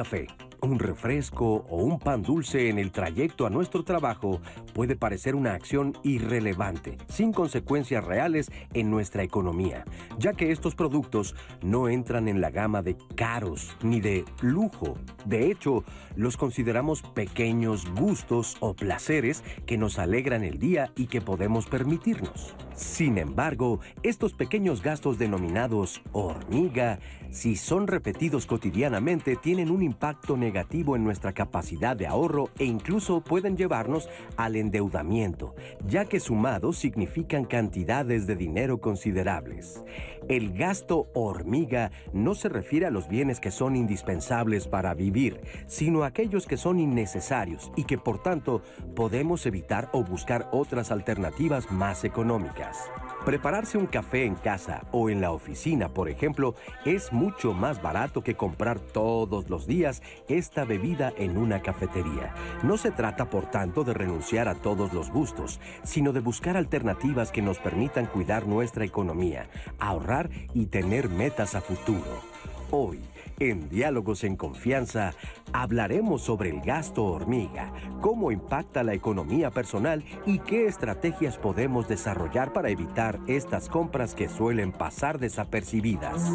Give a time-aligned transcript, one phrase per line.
[0.00, 4.40] comprar un café un refresco o un pan dulce en el trayecto a nuestro trabajo
[4.72, 9.84] puede parecer una acción irrelevante, sin consecuencias reales en nuestra economía,
[10.18, 14.96] ya que estos productos no entran en la gama de caros ni de lujo.
[15.24, 21.20] De hecho, los consideramos pequeños gustos o placeres que nos alegran el día y que
[21.20, 22.54] podemos permitirnos.
[22.74, 26.98] Sin embargo, estos pequeños gastos denominados hormiga,
[27.30, 33.20] si son repetidos cotidianamente, tienen un impacto negativo en nuestra capacidad de ahorro e incluso
[33.22, 35.54] pueden llevarnos al endeudamiento,
[35.86, 39.84] ya que sumados significan cantidades de dinero considerables.
[40.28, 46.02] El gasto hormiga no se refiere a los bienes que son indispensables para vivir, sino
[46.02, 48.62] a aquellos que son innecesarios y que por tanto
[48.94, 52.90] podemos evitar o buscar otras alternativas más económicas.
[53.24, 56.54] Prepararse un café en casa o en la oficina, por ejemplo,
[56.86, 62.34] es mucho más barato que comprar todos los días esta bebida en una cafetería.
[62.62, 67.30] No se trata, por tanto, de renunciar a todos los gustos, sino de buscar alternativas
[67.30, 72.22] que nos permitan cuidar nuestra economía, ahorrar y tener metas a futuro.
[72.70, 73.00] Hoy,
[73.40, 75.14] en Diálogos en Confianza
[75.52, 82.52] hablaremos sobre el gasto hormiga, cómo impacta la economía personal y qué estrategias podemos desarrollar
[82.52, 86.30] para evitar estas compras que suelen pasar desapercibidas.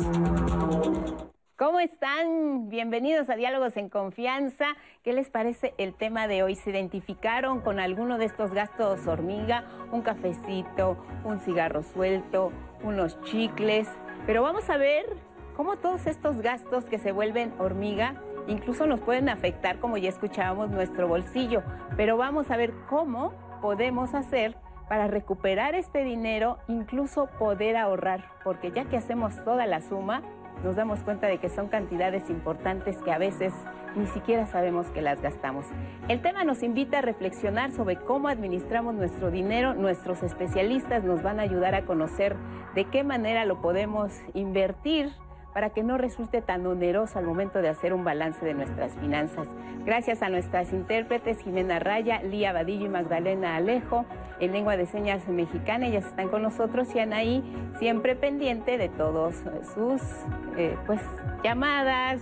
[1.57, 2.69] ¿Cómo están?
[2.69, 4.65] Bienvenidos a Diálogos en Confianza.
[5.03, 6.55] ¿Qué les parece el tema de hoy?
[6.55, 9.63] ¿Se identificaron con alguno de estos gastos hormiga?
[9.93, 12.51] Un cafecito, un cigarro suelto,
[12.83, 13.87] unos chicles.
[14.25, 15.05] Pero vamos a ver
[15.55, 18.15] cómo todos estos gastos que se vuelven hormiga
[18.47, 21.63] incluso nos pueden afectar, como ya escuchábamos, nuestro bolsillo.
[21.97, 24.55] Pero vamos a ver cómo podemos hacer
[24.87, 30.21] para recuperar este dinero, incluso poder ahorrar, porque ya que hacemos toda la suma,
[30.63, 33.53] nos damos cuenta de que son cantidades importantes que a veces
[33.95, 35.65] ni siquiera sabemos que las gastamos.
[36.07, 39.73] El tema nos invita a reflexionar sobre cómo administramos nuestro dinero.
[39.73, 42.35] Nuestros especialistas nos van a ayudar a conocer
[42.73, 45.11] de qué manera lo podemos invertir
[45.55, 49.47] para que no resulte tan oneroso al momento de hacer un balance de nuestras finanzas.
[49.85, 54.05] Gracias a nuestras intérpretes Jimena Raya, Lía Vadillo y Magdalena Alejo
[54.41, 57.41] en lengua de señas mexicana, ellas están con nosotros y Anaí
[57.79, 59.33] siempre pendiente de todos
[59.73, 60.01] sus
[60.57, 60.99] eh, pues
[61.41, 62.19] llamadas,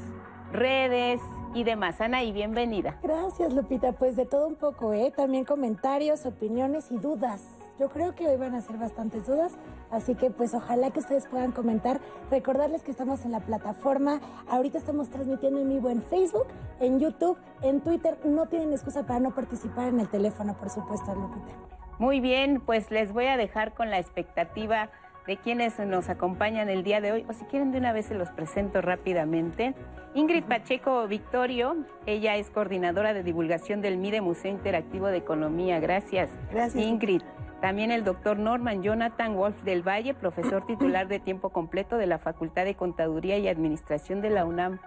[0.52, 1.20] redes,
[1.56, 2.02] y demás.
[2.02, 2.98] Anaí, bienvenida.
[3.04, 3.92] Gracias, Lupita.
[3.94, 5.14] Pues de todo un poco, ¿eh?
[5.16, 7.44] También comentarios, opiniones y dudas.
[7.80, 9.54] Yo creo que hoy van a ser bastantes dudas,
[9.94, 12.02] así que pues ojalá que ustedes puedan comentar.
[12.30, 16.48] Recordarles que estamos en la plataforma, ahorita estamos transmitiendo en vivo en Facebook,
[16.80, 18.18] en YouTube, en Twitter.
[18.26, 21.54] No tienen excusa para no participar en el teléfono, por supuesto, Lupita.
[22.00, 24.90] Muy bien, pues les voy a dejar con la expectativa
[25.28, 28.16] de quienes nos acompañan el día de hoy, o si quieren de una vez se
[28.16, 29.74] los presento rápidamente.
[30.16, 35.80] Ingrid Pacheco Victorio, ella es coordinadora de divulgación del MIDE Museo Interactivo de Economía.
[35.80, 36.30] Gracias.
[36.52, 36.84] Gracias.
[36.84, 37.22] Ingrid.
[37.64, 42.20] También el doctor Norman Jonathan Wolf del Valle, profesor titular de tiempo completo de la
[42.20, 44.80] Facultad de Contaduría y Administración de la UNAM.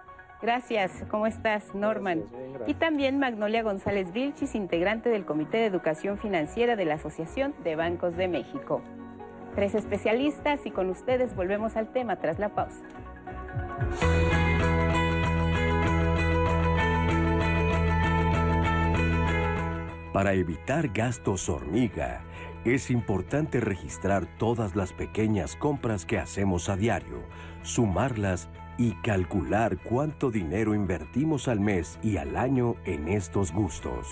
[0.43, 2.25] Gracias, ¿cómo estás, Norman?
[2.67, 7.75] Y también Magnolia González Vilchis, integrante del Comité de Educación Financiera de la Asociación de
[7.75, 8.83] Bancos de México.
[9.55, 12.83] Tres especialistas y con ustedes volvemos al tema tras la pausa.
[20.17, 22.23] Para evitar gastos hormiga,
[22.65, 27.23] es importante registrar todas las pequeñas compras que hacemos a diario,
[27.63, 34.07] sumarlas y calcular cuánto dinero invertimos al mes y al año en estos gustos.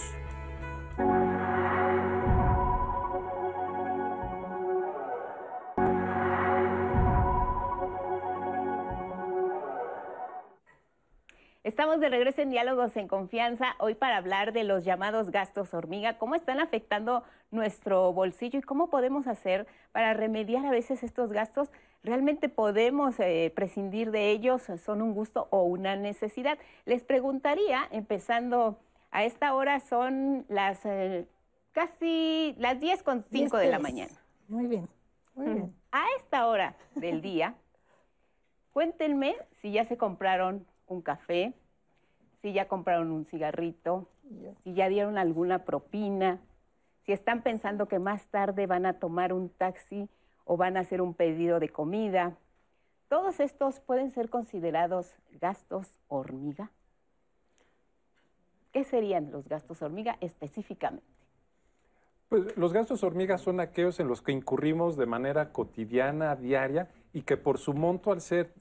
[11.66, 16.20] Estamos de regreso en Diálogos en Confianza, hoy para hablar de los llamados gastos hormiga,
[16.20, 21.72] cómo están afectando nuestro bolsillo y cómo podemos hacer para remediar a veces estos gastos.
[22.03, 24.62] ¿Realmente podemos eh, prescindir de ellos?
[24.78, 26.59] ¿Son un gusto o una necesidad?
[26.85, 28.78] Les preguntaría, empezando
[29.09, 31.26] a esta hora, son las eh,
[31.72, 34.14] casi las 10 con 5 de la mañana.
[34.47, 34.88] Muy bien,
[35.34, 35.76] muy bien.
[35.91, 37.56] A esta hora del día,
[38.72, 41.53] cuéntenme si ya se compraron un café,
[42.41, 44.08] si ya compraron un cigarrito,
[44.64, 46.40] si ya dieron alguna propina,
[47.05, 50.09] si están pensando que más tarde van a tomar un taxi
[50.43, 52.37] o van a hacer un pedido de comida.
[53.09, 56.72] Todos estos pueden ser considerados gastos hormiga.
[58.72, 61.05] ¿Qué serían los gastos hormiga específicamente?
[62.29, 67.22] Pues los gastos hormiga son aquellos en los que incurrimos de manera cotidiana, diaria, y
[67.22, 68.52] que por su monto, al ser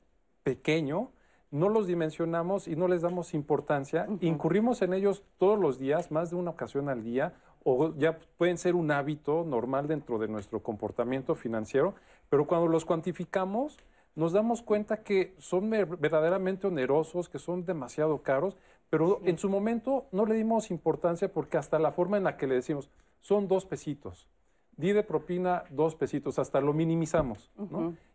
[0.43, 1.11] pequeño,
[1.55, 6.31] no los dimensionamos y no les damos importancia, incurrimos en ellos todos los días, más
[6.31, 10.65] de una ocasión al día, o ya pueden ser un hábito normal dentro de nuestro
[10.65, 11.95] comportamiento financiero,
[12.29, 13.79] pero cuando los cuantificamos,
[14.17, 18.57] nos damos cuenta que son verdaderamente onerosos, que son demasiado caros,
[18.91, 22.49] pero en su momento no le dimos importancia porque hasta la forma en la que
[22.49, 22.91] le decimos,
[23.21, 24.29] son dos pesitos,
[24.77, 27.53] di de propina dos pesitos, hasta lo minimizamos.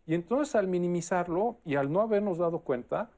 [0.06, 3.10] Y entonces al minimizarlo y al no habernos dado cuenta,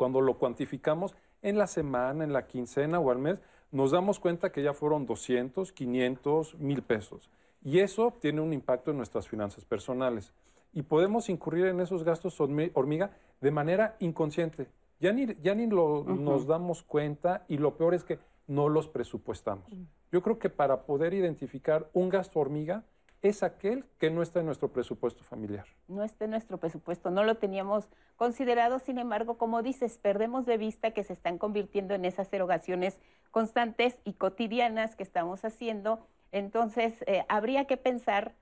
[0.00, 4.50] cuando lo cuantificamos en la semana, en la quincena o al mes, nos damos cuenta
[4.50, 7.28] que ya fueron 200, 500, mil pesos.
[7.62, 10.32] Y eso tiene un impacto en nuestras finanzas personales
[10.72, 13.10] y podemos incurrir en esos gastos hormiga
[13.42, 14.68] de manera inconsciente.
[15.00, 18.88] Ya ni, ya ni lo, nos damos cuenta y lo peor es que no los
[18.88, 19.70] presupuestamos.
[20.10, 22.84] Yo creo que para poder identificar un gasto hormiga
[23.22, 25.66] es aquel que no está en nuestro presupuesto familiar.
[25.88, 30.56] No está en nuestro presupuesto, no lo teníamos considerado, sin embargo, como dices, perdemos de
[30.56, 32.98] vista que se están convirtiendo en esas erogaciones
[33.30, 36.00] constantes y cotidianas que estamos haciendo.
[36.32, 38.34] Entonces, eh, habría que pensar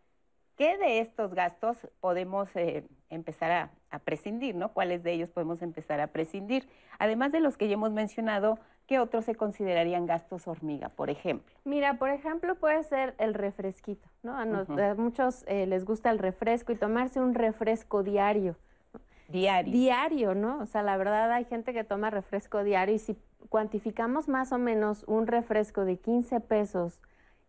[0.58, 4.72] ¿Qué de estos gastos podemos eh, empezar a, prescindir, ¿no?
[4.72, 6.68] ¿Cuáles de ellos podemos empezar a prescindir?
[6.98, 8.58] Además de los que ya hemos mencionado,
[8.88, 11.54] ¿qué otros se considerarían gastos hormiga, por ejemplo?
[11.64, 14.36] Mira, por ejemplo, puede ser el refresquito, ¿no?
[14.36, 18.56] A, muchos eh, les gusta el refresco y tomarse un refresco diario.
[19.28, 19.72] Diario.
[19.72, 20.58] Diario, ¿no?
[20.60, 23.18] O sea, la verdad hay gente que toma refresco diario y si
[23.50, 26.98] cuantificamos más o menos un refresco de 15 pesos,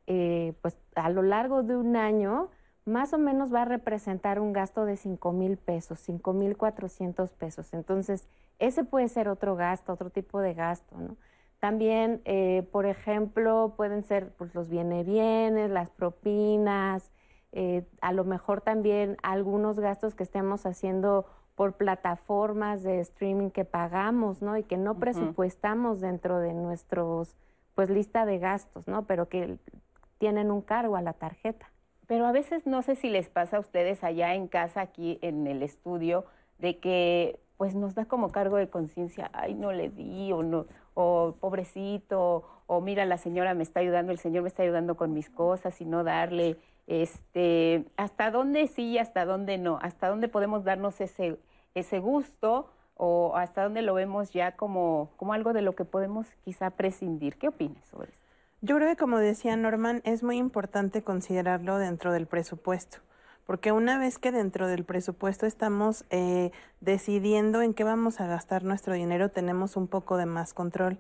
[0.08, 2.50] eh, pues a lo largo de un año,
[2.84, 7.32] más o menos va a representar un gasto de 5 mil pesos, 5 mil 400
[7.32, 7.74] pesos.
[7.74, 8.28] Entonces,
[8.60, 11.18] ese puede ser otro gasto, otro tipo de gasto, ¿no?
[11.60, 17.12] También, eh, por ejemplo, pueden ser pues, los viene bienes, las propinas,
[17.52, 21.26] eh, a lo mejor también algunos gastos que estemos haciendo
[21.56, 24.56] por plataformas de streaming que pagamos, ¿no?
[24.56, 27.36] Y que no presupuestamos dentro de nuestros,
[27.76, 29.06] pues, lista de gastos, ¿no?
[29.06, 29.58] Pero que
[30.18, 31.70] tienen un cargo a la tarjeta.
[32.08, 35.46] Pero a veces no sé si les pasa a ustedes allá en casa, aquí en
[35.48, 36.26] el estudio,
[36.58, 40.66] de que pues nos da como cargo de conciencia, ay, no le di, o no,
[40.94, 45.14] o pobrecito, o mira, la señora me está ayudando, el señor me está ayudando con
[45.14, 46.56] mis cosas y no darle,
[46.88, 51.38] este, hasta dónde sí y hasta dónde no, hasta dónde podemos darnos ese,
[51.76, 56.28] ese gusto o hasta dónde lo vemos ya como, como algo de lo que podemos
[56.46, 57.36] quizá prescindir.
[57.38, 58.24] ¿Qué opinas sobre eso?
[58.62, 63.00] Yo creo que como decía Norman, es muy importante considerarlo dentro del presupuesto,
[63.50, 66.52] porque una vez que dentro del presupuesto estamos eh,
[66.82, 71.00] decidiendo en qué vamos a gastar nuestro dinero, tenemos un poco de más control.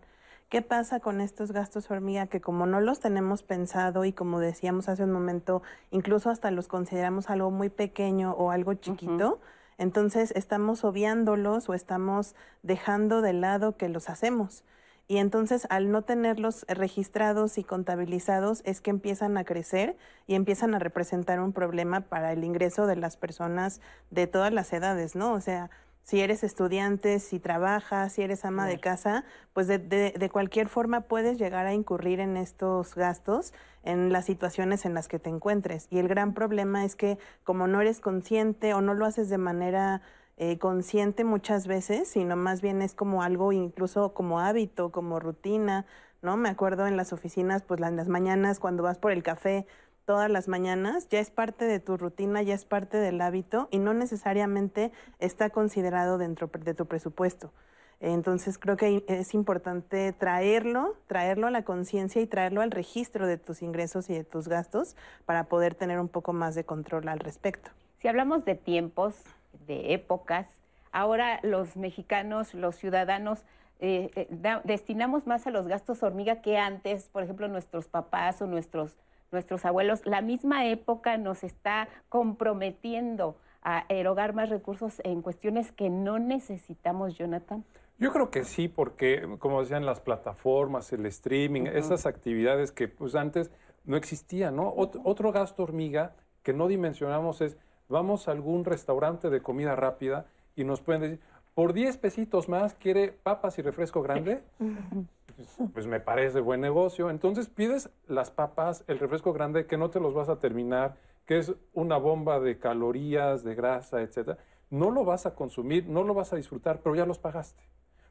[0.50, 4.90] ¿Qué pasa con estos gastos hormiga que como no los tenemos pensado y como decíamos
[4.90, 5.62] hace un momento,
[5.92, 9.40] incluso hasta los consideramos algo muy pequeño o algo chiquito?
[9.78, 14.64] Entonces estamos obviándolos o estamos dejando de lado que los hacemos.
[15.10, 19.98] Y entonces al no tenerlos registrados y contabilizados es que empiezan a crecer
[20.28, 23.82] y empiezan a representar un problema para el ingreso de las personas
[24.12, 25.34] de todas las edades, ¿no?
[25.34, 25.72] O sea,
[26.04, 30.68] si eres estudiante, si trabajas, si eres ama de casa, pues de, de, de, cualquier
[30.68, 33.52] forma puedes llegar a incurrir en estos gastos
[33.84, 35.88] en las situaciones en las que te encuentres.
[35.90, 39.40] Y el gran problema es que como no eres consciente o no lo haces de
[39.40, 40.04] manera
[40.40, 45.86] eh, consciente muchas veces, sino más bien es como algo incluso como hábito, como rutina,
[46.22, 46.38] ¿no?
[46.38, 49.68] Me acuerdo en las oficinas, pues las mañanas cuando vas por el café
[50.06, 53.78] todas las mañanas, ya es parte de tu rutina, ya es parte del hábito y
[53.78, 57.52] no necesariamente está considerado dentro de tu presupuesto.
[58.00, 63.38] Entonces creo que es importante traerlo, traerlo a la conciencia y traerlo al registro de
[63.38, 67.20] tus ingresos y de tus gastos para poder tener un poco más de control al
[67.20, 67.72] respecto.
[67.98, 69.22] Si hablamos de tiempos,
[69.68, 70.48] de épocas.
[70.92, 73.44] Ahora los mexicanos, los ciudadanos,
[73.80, 78.48] eh, eh, destinamos más a los gastos hormiga que antes, por ejemplo, nuestros papás o
[78.48, 78.98] nuestros,
[79.32, 80.06] nuestros abuelos.
[80.06, 87.18] La misma época nos está comprometiendo a erogar más recursos en cuestiones que no necesitamos,
[87.18, 87.64] Jonathan.
[88.00, 93.14] Yo creo que sí, porque como decían las plataformas, el streaming, esas actividades que pues
[93.16, 93.52] antes
[93.84, 94.74] no existían, ¿no?
[94.74, 97.58] otro gasto hormiga que no dimensionamos es
[97.90, 101.20] vamos a algún restaurante de comida rápida y nos pueden decir,
[101.54, 104.44] por 10 pesitos más, ¿quiere papas y refresco grande?
[105.74, 107.10] pues me parece buen negocio.
[107.10, 111.40] Entonces pides las papas, el refresco grande, que no te los vas a terminar, que
[111.40, 114.38] es una bomba de calorías, de grasa, etc.
[114.70, 117.64] No lo vas a consumir, no lo vas a disfrutar, pero ya los pagaste.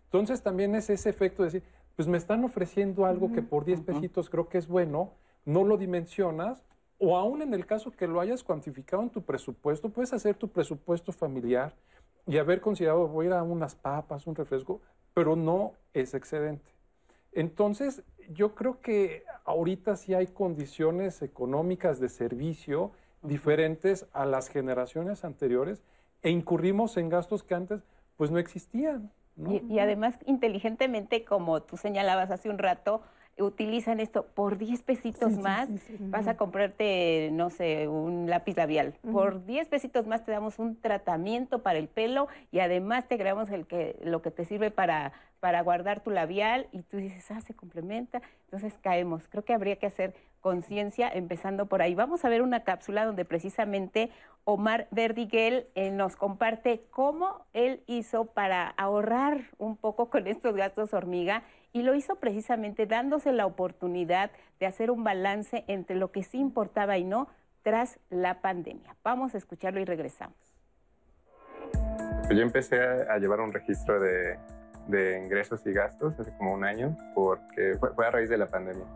[0.05, 1.63] Entonces también es ese efecto de decir,
[1.97, 5.13] pues me están ofreciendo algo que por 10 pesitos creo que es bueno,
[5.45, 6.63] no lo dimensionas
[6.99, 10.49] o aún en el caso que lo hayas cuantificado en tu presupuesto, puedes hacer tu
[10.49, 11.73] presupuesto familiar,
[12.29, 14.83] y haber considerado, voy a ir a unas papas, un refresco,
[15.15, 16.71] pero no es excedente.
[17.33, 25.25] Entonces, yo creo que ahorita sí hay condiciones económicas de servicio diferentes a las generaciones
[25.25, 25.83] anteriores
[26.23, 27.81] e incurrimos en gastos que antes
[28.17, 29.11] pues no existían.
[29.71, 33.03] Y, además, inteligentemente, como tú señalabas hace un rato,
[33.41, 35.69] utilizan esto por 10 pesitos más,
[36.01, 38.95] vas a comprarte, no sé, un lápiz labial.
[39.13, 43.51] Por 10 pesitos más te damos un tratamiento para el pelo y además te agregamos
[43.51, 47.41] el que, lo que te sirve para, para guardar tu labial y tú dices, ah,
[47.41, 48.23] se complementa.
[48.45, 49.29] Entonces caemos.
[49.29, 51.95] Creo que habría que hacer conciencia empezando por ahí.
[51.95, 54.11] Vamos a ver una cápsula donde precisamente
[54.45, 60.95] Omar Verdiguel eh, nos comparte cómo él hizo para ahorrar un poco con estos gastos
[60.95, 66.23] hormiga y lo hizo precisamente dándose la oportunidad de hacer un balance entre lo que
[66.23, 67.29] sí importaba y no
[67.63, 68.97] tras la pandemia.
[69.03, 70.37] Vamos a escucharlo y regresamos.
[72.31, 74.39] Yo empecé a llevar un registro de,
[75.23, 78.87] ingresos y gastos hace como un año porque fue a raíz de la pandemia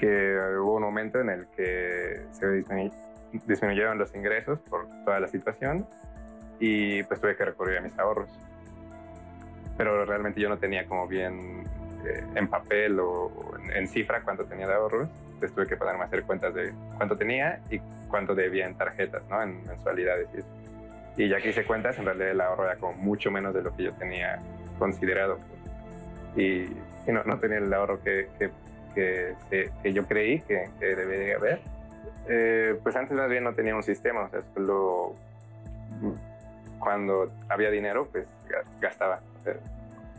[0.00, 2.64] que hubo un momento en el que se
[3.46, 5.86] disminuyeron los ingresos por toda la situación
[6.58, 8.30] y pues tuve que recurrir a mis ahorros.
[9.80, 11.64] Pero realmente yo no tenía como bien
[12.04, 13.32] eh, en papel o
[13.72, 15.08] en, cifra cuánto tenía de ahorros.
[15.24, 17.78] Entonces tuve que ponerme a hacer cuentas de cuánto tenía y
[18.10, 19.40] cuánto debía en tarjetas, ¿no?
[19.42, 20.28] En mensualidades.
[21.16, 23.62] Y, y ya que hice cuentas, en realidad el ahorro era como mucho menos de
[23.62, 24.38] lo que yo tenía
[24.78, 25.38] considerado.
[26.36, 28.50] Y, y no, no, tenía el ahorro que, que
[28.94, 29.34] que,
[29.82, 31.60] que yo creí que debería haber.
[32.28, 35.14] Eh, pues antes más bien no tenía un sistema, o sea, solo
[36.78, 38.26] cuando había dinero, pues
[38.78, 39.20] gastaba.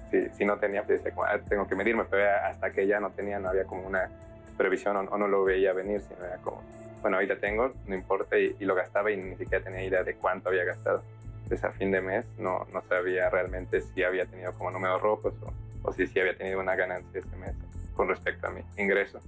[0.10, 3.40] Si, si, no tenía, pues ah, tengo que medirme, pero hasta que ya no tenía,
[3.40, 4.10] no había como una
[4.58, 6.62] previsión o, no lo veía venir, sino era como,
[7.02, 10.50] bueno, ahorita tengo, no importa, y, lo gastaba y ni siquiera tenía idea de cuánto
[10.50, 11.04] había gastado.
[11.44, 15.34] Entonces a fin de mes no, no sabía realmente si había tenido como números rojos
[15.42, 17.56] o, o si, si había tenido una ganancia ese mes
[17.94, 19.20] con respecto a mi ingreso.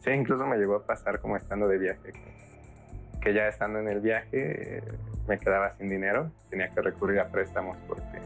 [0.00, 2.12] Sí, incluso me llegó a pasar como estando de viaje,
[3.20, 4.82] que, ya estando en el viaje
[5.26, 8.18] me quedaba sin dinero, tenía que recurrir a préstamos porque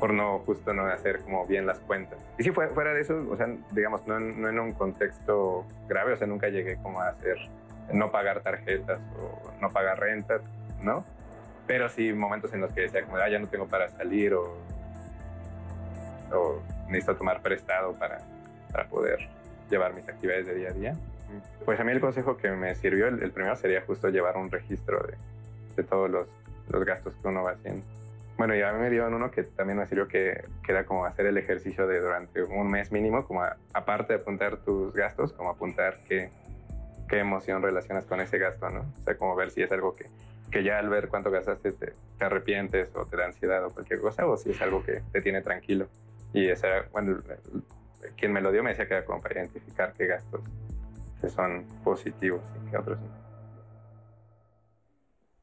[0.00, 2.18] por no justo no hacer como bien las cuentas.
[2.38, 6.16] Y si fuera de eso, o sea, digamos, no, no en un contexto grave, o
[6.16, 7.36] sea, nunca llegué como a hacer
[7.92, 10.42] no pagar tarjetas o no pagar rentas,
[10.82, 11.04] ¿no?
[11.66, 14.56] Pero sí momentos en los que decía como, ah, ya no tengo para salir o
[16.32, 18.18] o necesito tomar prestado para,
[18.72, 19.28] para poder
[19.68, 20.94] llevar mis actividades de día a día.
[21.64, 25.00] Pues a mí el consejo que me sirvió, el, primero sería justo llevar un registro
[25.06, 25.14] de,
[25.76, 26.26] de todos los,
[26.68, 27.86] los, gastos que uno va haciendo.
[28.40, 31.04] Bueno, y a mí me dio uno que también me sirvió que, que era como
[31.04, 33.42] hacer el ejercicio de durante un mes mínimo, como
[33.74, 36.30] aparte de apuntar tus gastos, como apuntar qué,
[37.06, 38.80] qué emoción relacionas con ese gasto, ¿no?
[38.98, 40.06] O sea, como ver si es algo que,
[40.50, 44.00] que ya al ver cuánto gastaste te, te arrepientes o te da ansiedad o cualquier
[44.00, 45.88] cosa, o si es algo que te tiene tranquilo.
[46.32, 47.18] Y esa, bueno,
[48.16, 50.40] quien me lo dio me decía que era como para identificar qué gastos
[51.28, 53.29] son positivos y qué otros no.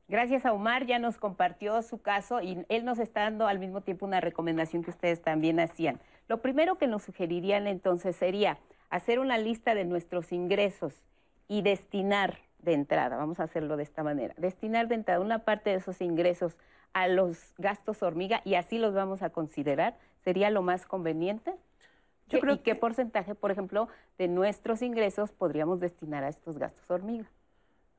[0.10, 3.82] Gracias a Omar, ya nos compartió su caso y él nos está dando al mismo
[3.82, 6.00] tiempo una recomendación que ustedes también hacían.
[6.30, 8.58] Lo primero que nos sugerirían entonces sería
[8.90, 11.04] hacer una lista de nuestros ingresos
[11.50, 15.72] y destinar de entrada, vamos a hacerlo de esta manera, destinar de entrada una parte
[15.72, 16.58] de esos ingresos
[16.94, 21.54] a los gastos hormiga y así los vamos a considerar sería lo más conveniente?
[22.30, 26.90] Yo creo ¿Y qué porcentaje, por ejemplo, de nuestros ingresos podríamos destinar a estos gastos
[26.90, 27.30] hormiga?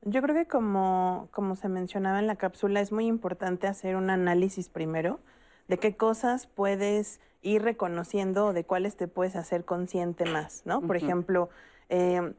[0.01, 4.09] Yo creo que como, como se mencionaba en la cápsula, es muy importante hacer un
[4.09, 5.19] análisis primero
[5.67, 10.81] de qué cosas puedes ir reconociendo o de cuáles te puedes hacer consciente más, ¿no?
[10.81, 11.49] Por ejemplo,
[11.89, 12.33] eh,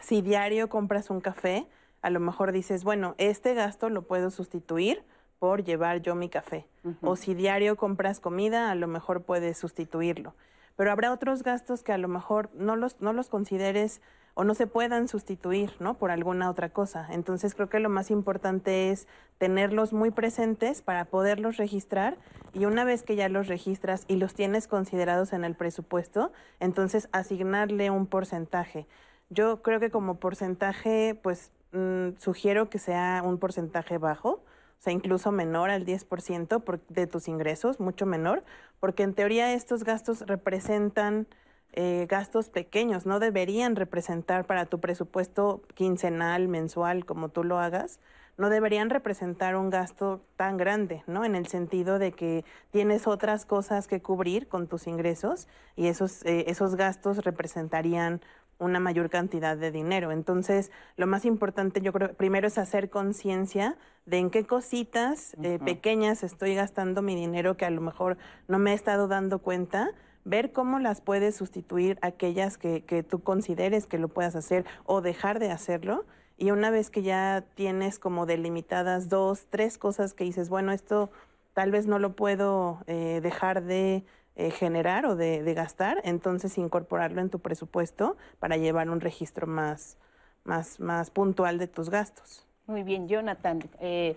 [0.00, 1.66] si diario compras un café,
[2.02, 5.04] a lo mejor dices, bueno, este gasto lo puedo sustituir
[5.38, 6.66] por llevar yo mi café.
[7.02, 10.34] O si diario compras comida, a lo mejor puedes sustituirlo.
[10.78, 14.00] Pero habrá otros gastos que a lo mejor no los, no los consideres
[14.34, 15.94] o no se puedan sustituir, ¿no?
[15.94, 17.08] Por alguna otra cosa.
[17.10, 19.08] Entonces creo que lo más importante es
[19.38, 22.16] tenerlos muy presentes para poderlos registrar
[22.54, 26.30] y una vez que ya los registras y los tienes considerados en el presupuesto,
[26.60, 28.86] entonces asignarle un porcentaje.
[29.30, 34.44] Yo creo que como porcentaje, pues mm, sugiero que sea un porcentaje bajo,
[34.78, 38.44] o sea, incluso menor al 10% de tus ingresos, mucho menor,
[38.78, 41.26] porque en teoría estos gastos representan
[41.72, 48.00] eh, gastos pequeños, no deberían representar para tu presupuesto quincenal, mensual, como tú lo hagas,
[48.38, 51.24] no deberían representar un gasto tan grande, ¿no?
[51.24, 56.24] En el sentido de que tienes otras cosas que cubrir con tus ingresos y esos,
[56.24, 58.20] eh, esos gastos representarían
[58.58, 60.10] una mayor cantidad de dinero.
[60.10, 65.58] Entonces, lo más importante yo creo, primero es hacer conciencia de en qué cositas eh,
[65.64, 68.16] pequeñas estoy gastando mi dinero que a lo mejor
[68.48, 69.90] no me he estado dando cuenta,
[70.24, 75.00] ver cómo las puedes sustituir aquellas que, que tú consideres que lo puedas hacer o
[75.00, 76.04] dejar de hacerlo.
[76.36, 81.10] Y una vez que ya tienes como delimitadas dos, tres cosas que dices, bueno, esto
[81.52, 84.04] tal vez no lo puedo eh, dejar de
[84.38, 89.98] eh, generar o de, gastar, entonces incorporarlo en tu presupuesto para llevar un registro más,
[90.44, 92.46] más, más puntual de tus gastos.
[92.68, 94.16] Muy bien, Jonathan, eh,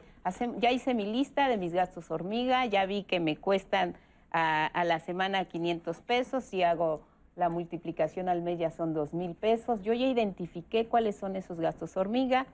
[0.60, 3.96] ya hice mi lista de mis gastos hormiga, ya vi que me cuestan
[4.30, 7.02] a, la semana 500 pesos, si hago
[7.36, 11.60] la multiplicación al mes ya son 2 mil pesos, yo ya identifiqué cuáles son esos
[11.60, 12.46] gastos hormiga,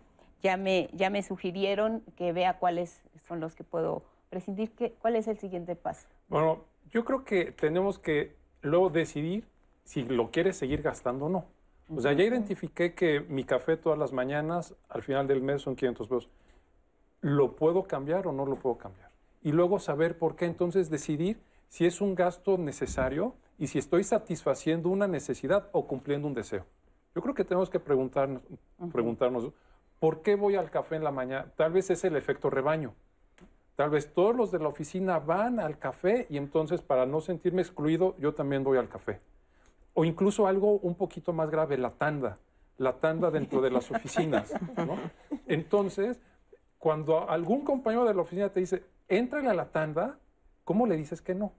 [0.42, 4.72] ya me, ya me sugirieron que vea cuáles son los que puedo prescindir.
[5.02, 6.08] ¿Cuál es el siguiente paso?
[6.30, 9.48] Bueno, yo creo que tenemos que luego decidir
[9.84, 11.46] si lo quieres seguir gastando o no.
[11.96, 15.75] O sea, ya identifiqué que mi café todas las mañanas al final del mes son
[15.75, 16.29] 500 pesos.
[17.22, 19.10] ¿Lo puedo cambiar o no lo puedo cambiar?
[19.41, 21.39] Y luego saber por qué entonces decidir
[21.70, 26.65] si es un gasto necesario y si estoy satisfaciendo una necesidad o cumpliendo un deseo.
[27.15, 28.44] Yo creo que tenemos que preguntarnos,
[28.91, 29.51] preguntarnos
[30.00, 31.51] ¿por qué voy al café en la mañana?
[31.56, 32.94] Tal vez es el efecto rebaño.
[33.78, 37.62] Tal vez todos los de la oficina van al café y entonces para no sentirme
[37.62, 39.20] excluido, yo también voy al café.
[39.94, 42.40] O incluso algo un poquito más grave, la tanda,
[42.80, 44.52] la tanda dentro de las oficinas.
[45.46, 46.20] Entonces,
[46.80, 50.18] cuando algún compañero de la oficina te dice, entra a la tanda,
[50.64, 51.54] ¿cómo le dices que no?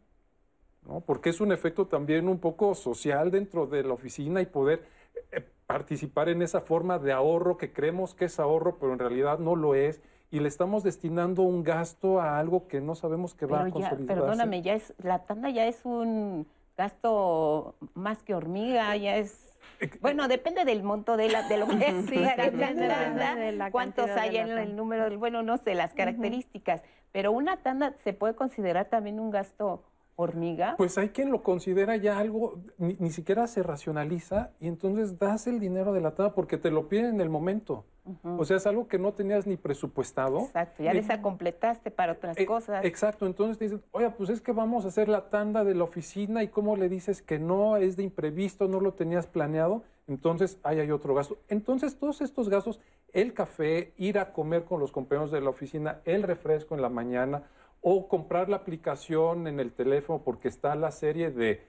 [0.89, 0.99] ¿No?
[1.03, 4.83] Porque es un efecto también un poco social dentro de la oficina y poder
[5.31, 9.39] eh, participar en esa forma de ahorro que creemos que es ahorro, pero en realidad
[9.39, 13.47] no lo es y le estamos destinando un gasto a algo que no sabemos que
[13.47, 14.06] va a consolidarse.
[14.06, 19.56] perdóname, ya es, la tanda ya es un gasto más que hormiga, ya es...
[20.00, 24.50] Bueno, depende del monto de, la, de lo que sí, de la cuántos hay en
[24.50, 29.30] el número, bueno, no sé, las características, pero una tanda se puede considerar también un
[29.30, 29.82] gasto
[30.19, 30.75] hormiga.
[30.76, 35.61] Pues hay quien lo considera ya algo, ni, siquiera se racionaliza y entonces das el
[35.61, 37.85] dinero de la tanda porque te lo piden en el momento.
[38.25, 40.41] O sea, es algo que no tenías ni presupuestado.
[40.41, 42.85] Exacto, ya les completaste para otras eh, cosas.
[42.85, 45.85] Exacto, entonces te dicen, oye, pues es que vamos a hacer la tanda de la
[45.85, 50.59] oficina y cómo le dices que no, es de imprevisto, no lo tenías planeado, entonces
[50.65, 51.39] ahí hay otro gasto.
[51.49, 52.81] Entonces todos estos gastos,
[53.13, 56.89] el café, ir a comer con los compañeros de la oficina, el refresco en la
[56.89, 57.45] mañana,
[57.80, 61.67] o comprar la aplicación en el teléfono porque está la serie de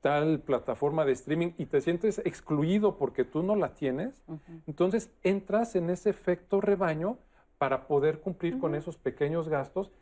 [0.00, 4.22] tal plataforma de streaming y te sientes excluido porque tú no la tienes,
[4.66, 7.18] entonces entras en ese efecto rebaño
[7.58, 9.92] para poder cumplir con esos pequeños gastos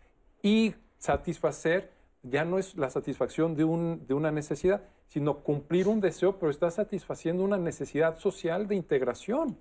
[0.42, 1.90] y satisfacer,
[2.22, 6.50] ya no es la satisfacción de, un, de una necesidad, sino cumplir un deseo, pero
[6.50, 9.58] estás satisfaciendo una necesidad social de integración.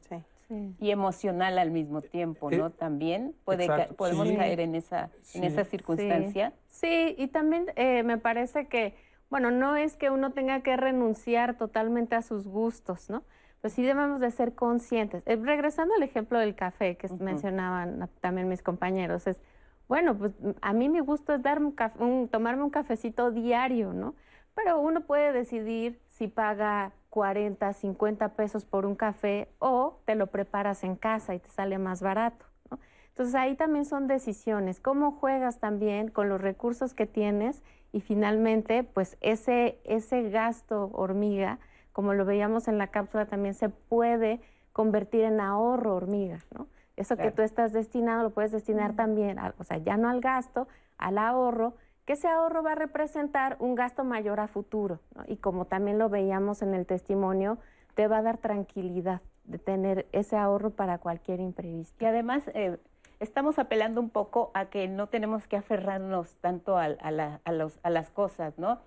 [0.80, 2.68] Y emocional al mismo tiempo, ¿no?
[2.68, 6.54] Eh, también puede podemos caer en esa, en esa circunstancia.
[6.68, 8.96] Sí, y también eh, me parece que
[9.30, 13.24] bueno, no es que uno tenga que renunciar totalmente a sus gustos, ¿no?
[13.62, 15.22] Pero sí debemos de ser conscientes.
[15.26, 19.42] Eh, regresando al ejemplo del café que mencionaban también mis compañeros, es,
[19.88, 24.16] bueno, pues a mí mi gusto es dar un, tomarme un cafecito diario, ¿no?
[24.56, 30.28] Pero uno puede decidir si paga 40, 50 pesos por un café o te lo
[30.28, 32.46] preparas en casa y te sale más barato.
[32.70, 32.80] ¿no?
[33.10, 38.84] Entonces ahí también son decisiones, cómo juegas también con los recursos que tienes y finalmente,
[38.84, 41.60] pues ese, ese gasto hormiga,
[41.92, 44.42] como lo veíamos en la cápsula, también se puede
[44.74, 46.68] convertir en ahorro hormiga, ¿no?
[46.96, 50.68] Eso que tú estás destinado lo puedes destinar también, o sea, ya no al gasto,
[50.98, 51.76] al ahorro,
[52.10, 55.26] que ese ahorro va a representar un gasto mayor a futuro, ¿no?
[55.28, 57.60] Y como también lo veíamos en el testimonio,
[57.94, 62.04] te va a dar tranquilidad de tener ese ahorro para cualquier imprevisto.
[62.04, 62.80] Y además, eh,
[63.20, 68.80] estamos apelando un poco a que no tenemos que aferrarnos tanto a, las cosas, ¿no?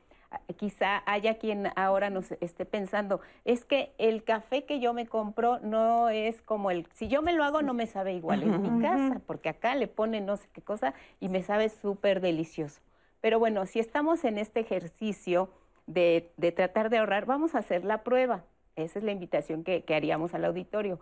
[0.57, 5.61] Quizá haya quien ahora nos esté pensando, es que el café que yo me compro
[5.61, 8.83] no es como el, si yo me lo hago no me sabe igual en mi
[8.83, 12.81] casa, porque acá le ponen no sé qué cosa y me sabe súper delicioso.
[13.23, 15.49] Pero bueno, si estamos en este ejercicio
[15.87, 18.45] de, tratar de ahorrar, vamos a hacer la prueba.
[18.77, 21.01] Esa es la invitación que haríamos al auditorio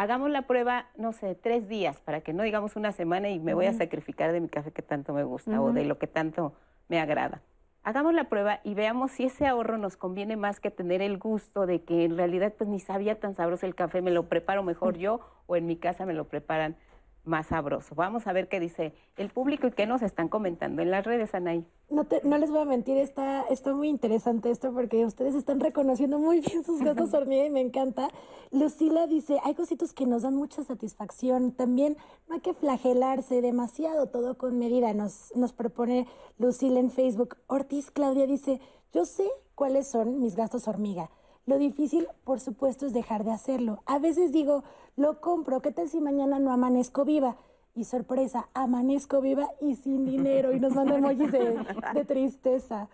[0.00, 3.54] hagamos la prueba, no sé, tres días, para que no digamos una semana y me
[3.54, 6.54] voy a sacrificar de mi café que tanto me gusta o de lo que tanto
[6.88, 7.42] me agrada.
[7.82, 11.66] Hagamos la prueba y veamos si ese ahorro nos conviene más que tener el gusto
[11.66, 14.98] de que en realidad pues ni sabía tan sabroso el café, me lo preparo mejor
[14.98, 16.76] yo o en mi casa me lo preparan
[17.24, 17.94] más sabroso.
[17.94, 21.34] Vamos a ver qué dice el público y qué nos están comentando en las redes,
[21.34, 21.64] Anaí.
[21.90, 26.40] No, les voy a mentir, está, está muy interesante esto porque ustedes están reconociendo muy
[26.40, 28.08] bien sus gastos hormiga y me encanta.
[28.52, 31.52] Lucila dice, hay cositos que nos dan mucha satisfacción.
[31.52, 31.96] También
[32.28, 36.06] no hay que flagelarse demasiado, todo con medida, nos, nos propone
[36.38, 37.36] Lucila en Facebook.
[37.48, 38.60] Ortiz Claudia dice,
[38.92, 41.10] yo sé cuáles son mis gastos hormiga.
[41.50, 43.82] Lo difícil, por supuesto, es dejar de hacerlo.
[43.84, 44.62] A veces digo,
[44.94, 47.38] lo compro, ¿qué tal si mañana no amanezco viva?
[47.74, 50.52] Y sorpresa, amanezco viva y sin dinero.
[50.52, 51.58] Y nos manda emojis de,
[51.92, 52.88] de tristeza.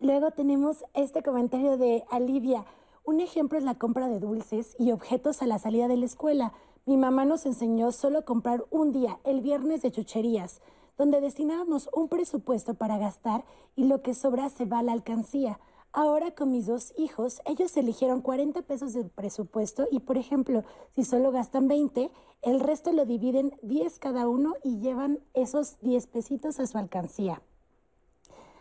[0.00, 2.64] Luego tenemos este comentario de Alivia.
[3.04, 6.54] Un ejemplo es la compra de dulces y objetos a la salida de la escuela.
[6.84, 10.60] Mi mamá nos enseñó solo comprar un día, el viernes de chucherías,
[10.98, 13.44] donde destinábamos un presupuesto para gastar
[13.76, 15.60] y lo que sobra se va a la alcancía.
[15.94, 21.04] Ahora con mis dos hijos, ellos eligieron 40 pesos de presupuesto y, por ejemplo, si
[21.04, 26.60] solo gastan 20, el resto lo dividen 10 cada uno y llevan esos 10 pesitos
[26.60, 27.42] a su alcancía.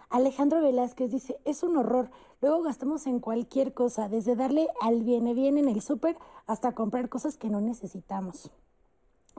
[0.10, 2.12] Alejandro Velázquez dice, es un horror.
[2.41, 6.17] Luego gastamos en cualquier cosa, desde darle al viene bien en el súper
[6.48, 8.52] hasta comprar cosas que no necesitamos.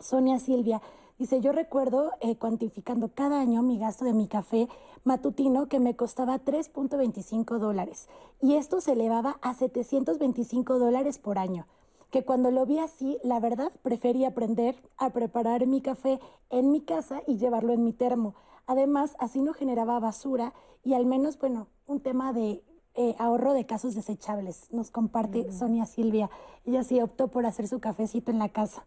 [0.01, 0.81] Sonia Silvia
[1.23, 4.69] dice, yo recuerdo eh, cuantificando cada año mi gasto de mi café
[5.05, 8.09] matutino que me costaba 3.25 dólares
[8.41, 11.69] y esto se elevaba a 725 dólares por año
[12.11, 16.19] que cuando lo vi así, la verdad, preferí aprender a preparar mi café
[16.51, 18.35] en mi casa y llevarlo en mi termo.
[18.67, 20.53] Además, así no generaba basura
[20.85, 22.63] y al menos, bueno, un tema de
[22.95, 24.71] eh, ahorro de casos desechables.
[24.73, 26.29] Nos comparte Sonia Silvia.
[26.67, 28.85] Ella sí optó por hacer su cafecito en la casa.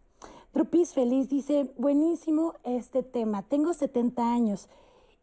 [0.56, 3.42] Trupis Feliz dice, buenísimo este tema.
[3.42, 4.70] Tengo 70 años.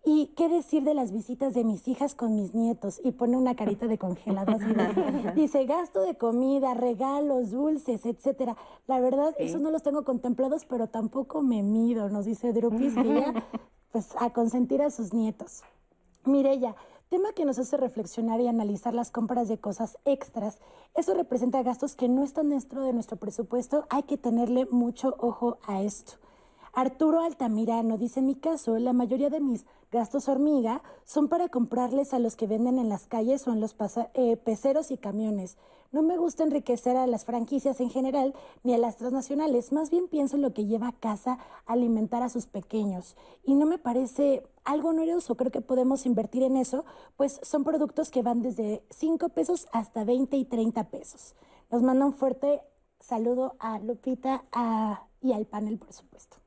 [0.05, 3.01] ¿Y qué decir de las visitas de mis hijas con mis nietos?
[3.03, 4.55] Y pone una carita de congelado
[5.35, 8.55] Dice, gasto de comida, regalos, dulces, etcétera.
[8.85, 13.03] La verdad, esos no los tengo contemplados, pero tampoco me mido, nos dice Drupis, que
[13.03, 13.33] ya,
[13.91, 15.63] pues, a consentir a sus nietos.
[16.25, 16.75] Mirella,
[17.09, 20.59] tema que nos hace reflexionar y analizar las compras de cosas extras.
[20.95, 23.85] Eso representa gastos que no están dentro de nuestro presupuesto.
[23.89, 26.22] Hay que tenerle mucho ojo a esto.
[26.75, 32.15] Arturo Altamirano dice, en mi caso, la mayoría de mis gastos hormiga son para comprarles
[32.15, 33.75] a los que venden en las calles o en los
[34.15, 35.55] eh, peceros y camiones.
[35.91, 38.33] No me gusta enriquecer a las franquicias en general
[38.63, 42.23] ni a las transnacionales, más bien pienso en lo que lleva a casa a alimentar
[42.23, 43.15] a sus pequeños.
[43.43, 46.85] Y no me parece algo oneroso, creo que podemos invertir en eso,
[47.17, 51.35] pues son productos que van desde 5 pesos hasta 20 y 30 pesos.
[51.69, 52.63] Nos manda un fuerte
[52.99, 54.45] saludo a Lupita
[55.21, 56.42] y al panel, por supuesto.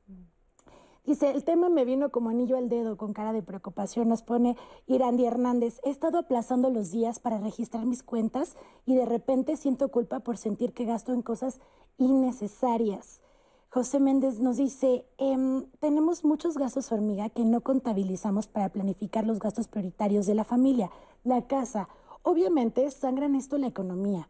[1.07, 4.09] Dice, el tema me vino como anillo al dedo con cara de preocupación.
[4.09, 5.79] Nos pone Irandi Hernández.
[5.85, 10.35] He estado aplazando los días para registrar mis cuentas y de repente siento culpa por
[10.35, 11.61] sentir que gasto en cosas
[11.97, 13.21] innecesarias.
[13.69, 19.39] José Méndez nos dice, em, tenemos muchos gastos hormiga que no contabilizamos para planificar los
[19.39, 20.91] gastos prioritarios de la familia,
[21.23, 21.87] la casa.
[22.21, 24.27] Obviamente sangran esto la economía.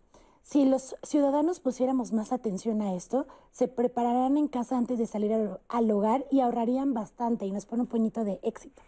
[0.50, 5.34] Si los ciudadanos pusiéramos más atención a esto, se prepararán en casa antes de salir
[5.68, 8.82] al, hogar y ahorrarían bastante y nos pone un puñito de éxito.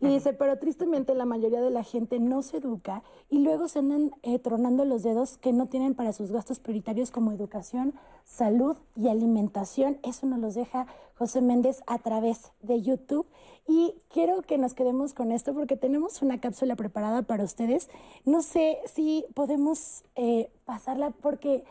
[0.00, 3.80] Y dice, pero tristemente la mayoría de la gente no se educa y luego se
[3.80, 7.92] andan eh, tronando los dedos que no tienen para sus gastos prioritarios como educación,
[8.24, 9.98] salud y alimentación.
[10.02, 10.86] Eso nos los deja
[11.18, 13.26] José Méndez a través de YouTube.
[13.66, 17.88] Y quiero que nos quedemos con esto porque tenemos una cápsula preparada para ustedes.
[18.24, 21.64] No sé si podemos eh, pasarla porque,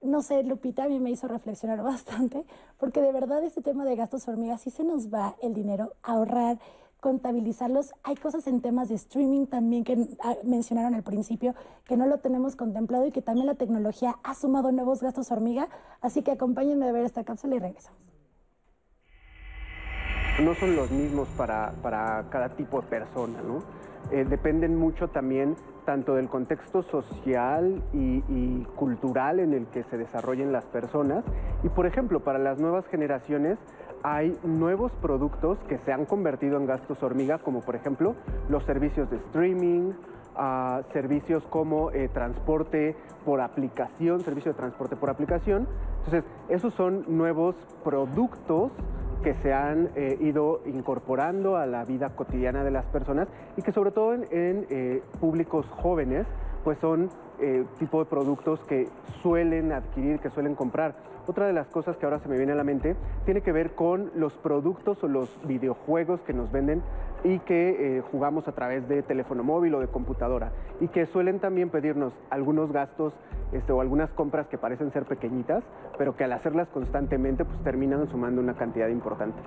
[0.00, 2.44] no sé, Lupita a mí me hizo reflexionar bastante
[2.78, 6.12] porque de verdad este tema de gastos hormigas sí se nos va el dinero a
[6.12, 6.58] ahorrar
[7.00, 7.92] contabilizarlos.
[8.02, 11.54] Hay cosas en temas de streaming también que ah, mencionaron al principio
[11.84, 15.68] que no lo tenemos contemplado y que también la tecnología ha sumado nuevos gastos hormiga.
[16.00, 18.19] Así que acompáñenme a ver esta cápsula y regresamos
[20.40, 21.72] no son los mismos para,
[22.30, 23.62] cada tipo de persona, ¿no?
[24.10, 29.98] Eh, dependen mucho también tanto del contexto social y, y, cultural en el que se
[29.98, 31.24] desarrollen las personas.
[31.62, 33.58] Y por ejemplo, para las nuevas generaciones
[34.02, 38.14] hay nuevos productos que se han convertido en gastos hormiga, como por ejemplo
[38.48, 39.92] los servicios de streaming,
[40.36, 45.68] uh, servicios como eh, transporte por aplicación, servicio de transporte por aplicación.
[45.98, 48.72] Entonces, esos son nuevos productos
[49.22, 53.72] que se han eh, ido incorporando a la vida cotidiana de las personas y que
[53.72, 56.26] sobre todo en, eh, públicos jóvenes
[56.64, 58.88] pues son eh, tipo de productos que
[59.22, 60.94] suelen adquirir, que suelen comprar.
[61.30, 63.76] Otra de las cosas que ahora se me viene a la mente tiene que ver
[63.76, 66.82] con los productos o los videojuegos que nos venden
[67.22, 71.38] y que eh, jugamos a través de teléfono móvil o de computadora y que suelen
[71.38, 73.14] también pedirnos algunos gastos
[73.52, 75.62] este, o algunas compras que parecen ser pequeñitas,
[75.96, 79.40] pero que al hacerlas constantemente pues terminan sumando una cantidad importante.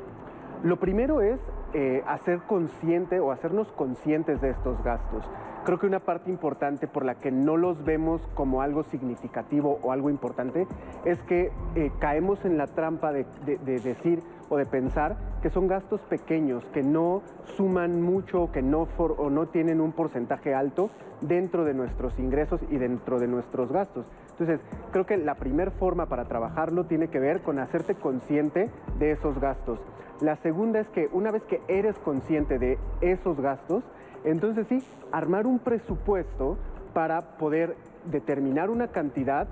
[0.63, 1.41] Lo primero es
[1.74, 5.30] eh, hacer consciente o hacernos conscientes de estos gastos.
[5.65, 9.93] Creo que una parte importante por la que no los vemos como algo significativo o
[9.93, 10.67] algo importante
[11.06, 16.02] es que eh, caemos en la trampa de, decir o de pensar que son gastos
[16.02, 17.21] pequeños, que no
[17.56, 20.89] suman mucho que no o no tienen un porcentaje alto
[21.21, 24.06] dentro de nuestros ingresos y dentro de nuestros gastos.
[24.32, 24.60] Entonces,
[24.91, 29.39] creo que la primera forma para trabajarlo tiene que ver con hacerte consciente de esos
[29.39, 29.80] gastos.
[30.19, 33.84] La segunda es que una vez que eres consciente de esos gastos,
[34.24, 36.58] entonces sí, armar un presupuesto
[36.94, 39.48] para poder determinar una cantidad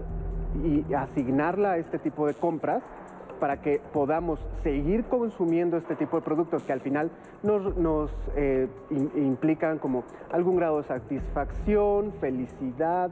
[0.64, 2.84] y asignarla a este tipo de compras
[3.42, 7.10] para que podamos seguir consumiendo este tipo de productos que al final
[7.42, 8.68] nos, eh,
[9.16, 13.10] implican como algún grado de satisfacción, felicidad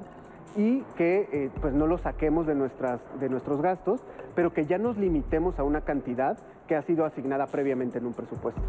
[0.56, 4.04] y que eh, pues no lo saquemos de, nuestras, de nuestros gastos,
[4.36, 8.14] pero que ya nos limitemos a una cantidad que ha sido asignada previamente en un
[8.14, 8.62] presupuesto.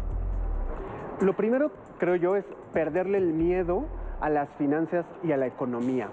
[1.21, 3.85] Lo primero, creo yo, es perderle el miedo
[4.21, 6.09] a las finanzas y a la economía.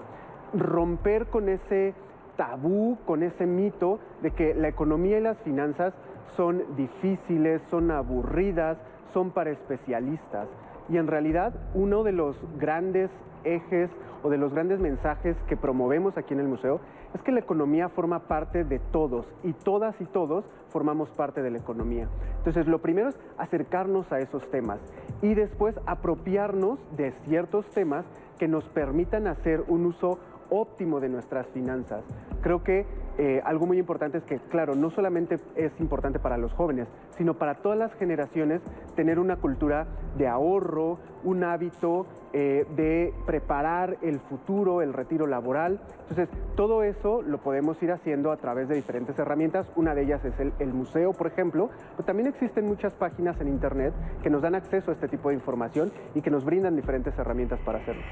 [0.53, 1.95] Romper con ese
[2.37, 5.95] tabú, con ese mito de que la economía y las finanzas
[6.35, 8.77] son difíciles, son aburridas,
[9.11, 10.47] son para especialistas.
[10.89, 13.09] Y en realidad uno de los grandes
[13.43, 13.89] ejes
[14.23, 16.81] o de los grandes mensajes que promovemos aquí en el museo
[17.13, 21.49] es que la economía forma parte de todos y todas y todos formamos parte de
[21.49, 22.07] la economía.
[22.37, 24.79] Entonces, lo primero es acercarnos a esos temas
[25.21, 28.05] y después apropiarnos de ciertos temas
[28.37, 32.03] que nos permitan hacer un uso óptimo de nuestras finanzas.
[32.41, 32.85] Creo que
[33.19, 37.33] eh, algo muy importante es que, claro, no solamente es importante para los jóvenes, sino
[37.33, 38.61] para todas las generaciones
[38.95, 45.81] tener una cultura de ahorro, un hábito eh, de preparar el futuro, el retiro laboral.
[46.07, 49.69] Entonces, todo eso lo podemos ir haciendo a través de diferentes herramientas.
[49.75, 53.49] Una de ellas es el, el museo, por ejemplo, pero también existen muchas páginas en
[53.49, 57.19] Internet que nos dan acceso a este tipo de información y que nos brindan diferentes
[57.19, 58.03] herramientas para hacerlo.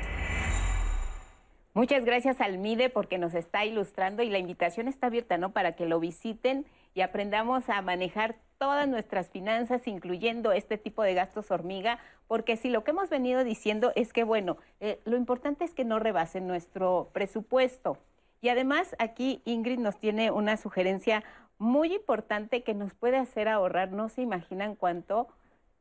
[1.78, 5.52] Muchas gracias al MIDE porque nos está ilustrando y la invitación está abierta, ¿no?
[5.52, 11.14] Para que lo visiten y aprendamos a manejar todas nuestras finanzas, incluyendo este tipo de
[11.14, 15.66] gastos hormiga, porque si lo que hemos venido diciendo es que, bueno, eh, lo importante
[15.66, 18.00] es que no rebasen nuestro presupuesto.
[18.42, 21.24] Y además aquí Ingrid nos tiene una sugerencia
[21.60, 25.28] muy importante que nos puede hacer ahorrar, no se imaginan cuánto,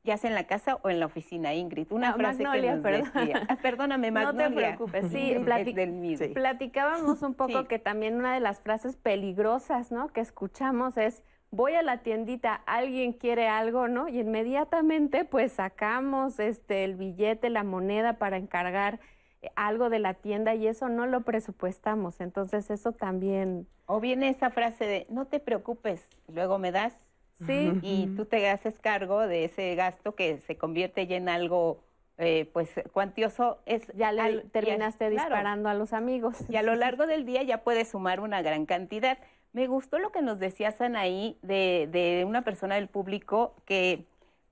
[0.06, 1.88] ya sea en la casa o en la oficina, Ingrid.
[1.90, 3.42] Una frase que nos decía.
[3.48, 4.48] Ah, perdóname, Magnolia.
[4.48, 5.06] No te preocupes.
[5.16, 10.08] Sí, platicábamos un poco que también una de las frases peligrosas, ¿no?
[10.08, 14.08] Que escuchamos es voy a la tiendita, alguien quiere algo, ¿no?
[14.08, 19.00] Y inmediatamente pues sacamos este el billete, la moneda para encargar
[19.42, 22.20] eh, algo de la tienda y eso no lo presupuestamos.
[22.20, 23.66] Entonces eso también.
[23.86, 27.05] O viene esa frase de no te preocupes, luego me das
[27.44, 27.72] Sí.
[27.82, 31.80] Y tú te haces cargo de ese gasto que se convierte ya en algo
[32.18, 36.36] eh, pues cuantioso es ya le terminaste disparando a los amigos.
[36.48, 39.18] Y a lo largo del día ya puedes sumar una gran cantidad.
[39.52, 44.06] Me gustó lo que nos decía Sanaí de, de una persona del público que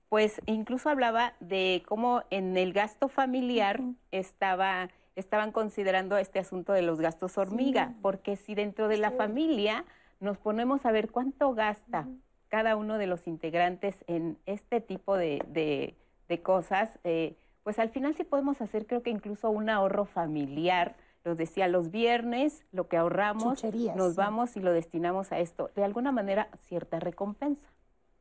[0.09, 6.81] pues incluso hablaba de cómo en el gasto familiar estaba estaban considerando este asunto de
[6.81, 9.85] los gastos hormiga porque si dentro de la familia
[10.19, 12.05] nos ponemos a ver cuánto gasta
[12.49, 15.95] cada uno de los integrantes en este tipo de,
[16.43, 20.95] cosas, eh, pues al final sí podemos hacer creo que incluso un ahorro familiar.
[21.23, 23.63] Los decía, los viernes lo que ahorramos
[23.95, 25.71] nos vamos y lo destinamos a esto.
[25.75, 27.67] De alguna manera, cierta recompensa.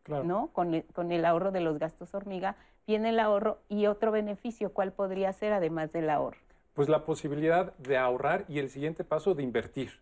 [0.09, 0.49] ¿no?
[0.53, 2.57] Con el, con el ahorro de los gastos hormiga
[2.87, 6.39] viene el ahorro y otro beneficio, ¿cuál podría ser además del ahorro?
[6.75, 9.93] Pues la posibilidad de ahorrar y el siguiente paso de invertir.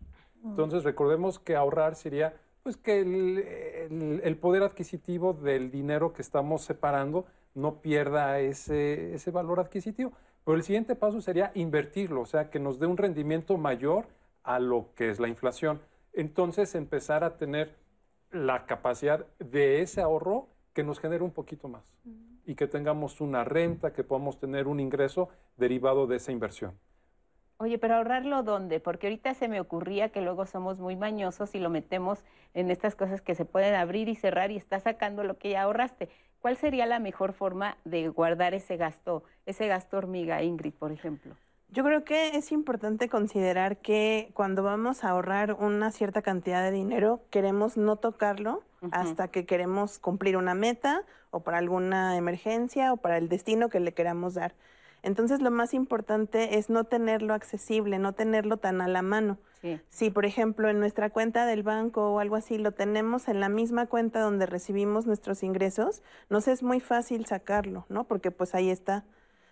[0.41, 0.49] Mm.
[0.49, 2.33] Entonces recordemos que ahorrar sería
[2.63, 9.59] pues que el, poder adquisitivo del dinero que estamos separando no pierda ese, ese valor
[9.59, 10.13] adquisitivo.
[10.45, 14.07] Pero el siguiente paso sería invertirlo, o sea, que nos dé un rendimiento mayor
[14.43, 15.81] a lo que es la inflación.
[16.13, 17.75] Entonces empezar a tener
[18.31, 21.95] la capacidad de ese ahorro que nos genere un poquito más
[22.45, 26.77] y que tengamos una renta, que podamos tener un ingreso derivado de esa inversión.
[27.63, 28.81] Oye, pero ahorrarlo dónde?
[28.81, 32.19] Porque ahorita se me ocurría que luego somos muy mañosos y lo metemos
[32.53, 35.61] en estas cosas que se pueden abrir y cerrar y está sacando lo que ya
[35.61, 36.09] ahorraste.
[36.41, 41.37] ¿Cuál sería la mejor forma de guardar ese gasto, ese gasto hormiga, Ingrid, por ejemplo?
[41.69, 46.71] Yo creo que es importante considerar que cuando vamos a ahorrar una cierta cantidad de
[46.71, 52.97] dinero, queremos no tocarlo hasta que queremos cumplir una meta o para alguna emergencia o
[52.97, 54.53] para el destino que le queramos dar.
[55.03, 59.37] Entonces lo más importante es no tenerlo accesible, no tenerlo tan a la mano.
[59.87, 63.47] Si, por ejemplo, en nuestra cuenta del banco o algo así lo tenemos en la
[63.47, 68.03] misma cuenta donde recibimos nuestros ingresos, nos es muy fácil sacarlo, ¿no?
[68.03, 69.05] Porque pues ahí está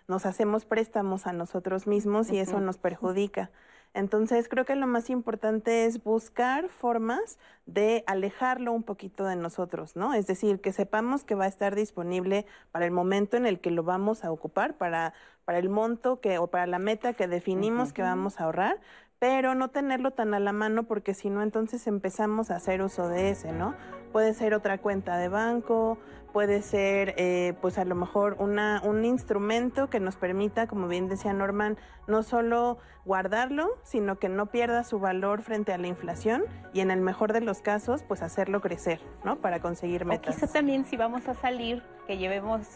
[0.08, 3.50] nos hacemos préstamos a nosotros mismos y eso nos perjudica.
[3.94, 9.96] Entonces creo que lo más importante es buscar formas de alejarlo un poquito de nosotros,
[9.96, 10.14] ¿no?
[10.14, 13.70] Es decir, que sepamos que va a estar disponible para el momento en el que
[13.70, 15.12] lo vamos a ocupar, para,
[15.44, 18.80] para el monto que, o para la meta que definimos que vamos a ahorrar,
[19.22, 23.08] pero no tenerlo tan a la mano porque si no entonces empezamos a hacer uso
[23.08, 23.76] de ese, ¿no?
[24.10, 25.96] Puede ser otra cuenta de banco,
[26.32, 31.06] puede ser eh, pues a lo mejor una, un instrumento que nos permita, como bien
[31.06, 36.42] decía Norman, no solo guardarlo, sino que no pierda su valor frente a la inflación
[36.72, 39.36] y en el mejor de los casos pues hacerlo crecer, ¿no?
[39.36, 40.34] Para conseguir metas.
[40.34, 42.66] O quizá también si vamos a salir, que llevemos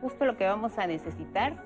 [0.00, 1.56] justo lo que vamos a necesitar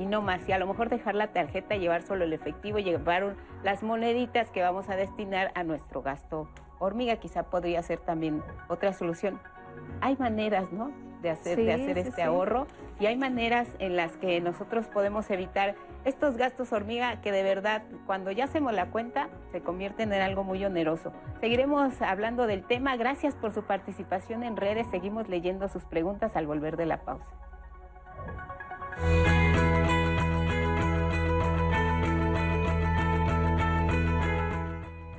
[0.00, 0.48] y no más.
[0.48, 4.62] Y a lo mejor dejar la tarjeta, llevar solo el efectivo, llevar las moneditas que
[4.62, 9.38] vamos a destinar a nuestro gasto hormiga, quizá podría ser también otra solución.
[10.00, 10.90] Hay maneras, ¿no?
[11.20, 12.66] De hacer, de hacer este ahorro
[12.98, 15.74] y hay maneras en las que nosotros podemos evitar
[16.06, 20.44] estos gastos hormiga que de verdad cuando ya hacemos la cuenta se convierten en algo
[20.44, 21.12] muy oneroso.
[21.40, 22.96] Seguiremos hablando del tema.
[22.96, 24.86] Gracias por su participación en redes.
[24.90, 27.26] Seguimos leyendo sus preguntas al volver de la pausa.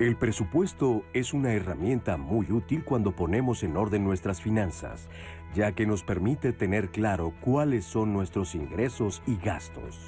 [0.02, 5.08] El presupuesto es una herramienta muy útil cuando ponemos en orden nuestras finanzas,
[5.54, 10.00] ya que nos permite tener claro cuáles son nuestros ingresos y gastos.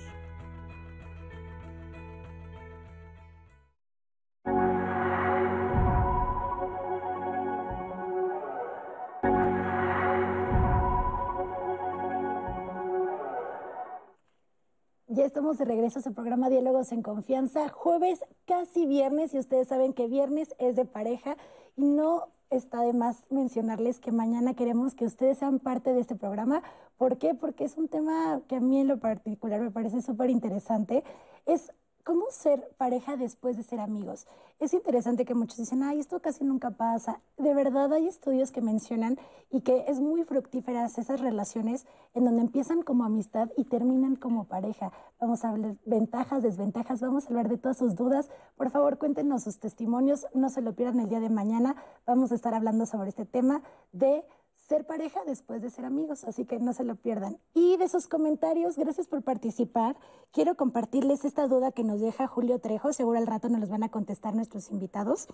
[15.14, 17.68] Ya estamos de regreso a su programa Diálogos en Confianza.
[17.68, 21.36] Jueves, casi viernes, y ustedes saben que viernes es de pareja
[21.76, 26.16] y no está de más mencionarles que mañana queremos que ustedes sean parte de este
[26.16, 26.64] programa.
[26.96, 27.32] ¿Por qué?
[27.32, 31.04] Porque es un tema que a mí en lo particular me parece súper interesante.
[31.46, 31.72] Es
[32.04, 34.26] ¿Cómo ser pareja después de ser amigos?
[34.58, 37.22] Es interesante que muchos dicen, ay, esto casi nunca pasa.
[37.38, 39.18] De verdad hay estudios que mencionan
[39.50, 44.44] y que es muy fructíferas esas relaciones en donde empiezan como amistad y terminan como
[44.44, 44.92] pareja.
[45.18, 48.28] Vamos a hablar ventajas, desventajas, vamos a hablar de todas sus dudas.
[48.54, 51.74] Por favor, cuéntenos sus testimonios, no se lo pierdan el día de mañana.
[52.04, 53.62] Vamos a estar hablando sobre este tema
[53.92, 54.26] de
[54.68, 57.38] ser pareja después de ser amigos, así que no se lo pierdan.
[57.52, 59.96] Y de sus comentarios, gracias por participar.
[60.32, 63.82] Quiero compartirles esta duda que nos deja Julio Trejo, seguro al rato nos los van
[63.82, 65.28] a contestar nuestros invitados.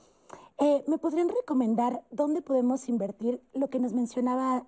[0.59, 4.64] Eh, ¿Me podrían recomendar dónde podemos invertir lo que nos mencionaba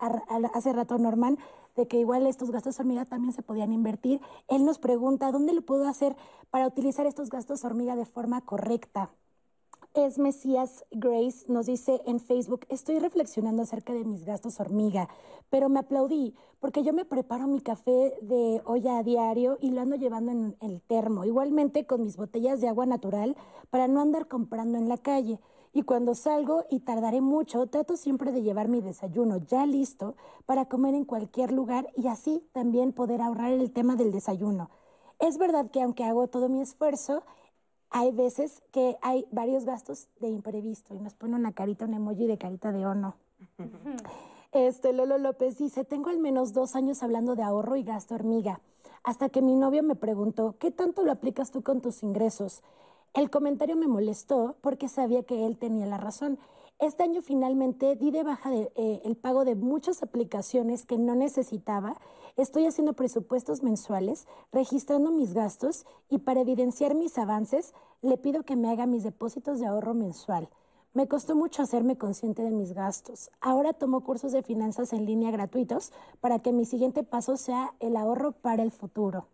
[0.55, 1.39] hace rato Norman,
[1.75, 4.21] de que igual estos gastos hormiga también se podían invertir?
[4.47, 6.17] Él nos pregunta, ¿dónde lo puedo hacer
[6.51, 9.11] para utilizar estos gastos hormiga de forma correcta?
[9.95, 15.09] Es Mesías Grace, nos dice en Facebook, estoy reflexionando acerca de mis gastos hormiga,
[15.51, 19.83] pero me aplaudí porque yo me preparo mi café de olla a diario y lo
[19.83, 23.37] ando llevando en el termo, igualmente con mis botellas de agua natural
[23.71, 25.41] para no andar comprando en la calle.
[25.75, 30.15] Y cuando salgo y tardaré mucho, trato siempre de llevar mi desayuno ya listo
[30.47, 34.71] para comer en cualquier lugar y así también poder ahorrar el tema del desayuno.
[35.19, 37.23] Es verdad que aunque hago todo mi esfuerzo,
[37.93, 42.27] hay veces que hay varios gastos de imprevisto y nos pone una carita, un emoji
[42.27, 43.15] de carita de ono.
[44.53, 48.61] Este Lolo López dice, tengo al menos dos años hablando de ahorro y gasto hormiga,
[49.05, 52.63] hasta que mi novio me preguntó, ¿qué tanto lo aplicas tú con tus ingresos?
[53.15, 56.39] El comentario me molestó porque sabía que él tenía la razón.
[56.79, 62.01] Este año finalmente di de baja eh, el pago de muchas aplicaciones que no necesitaba.
[62.37, 68.57] Estoy haciendo presupuestos mensuales, registrando mis gastos y para evidenciar mis avances le pido que
[68.57, 70.49] me haga mis depósitos de ahorro mensual.
[70.95, 73.31] Me costó mucho hacerme consciente de mis gastos.
[73.41, 77.97] Ahora tomo cursos de finanzas en línea gratuitos para que mi siguiente paso sea el
[77.97, 79.27] ahorro para el futuro.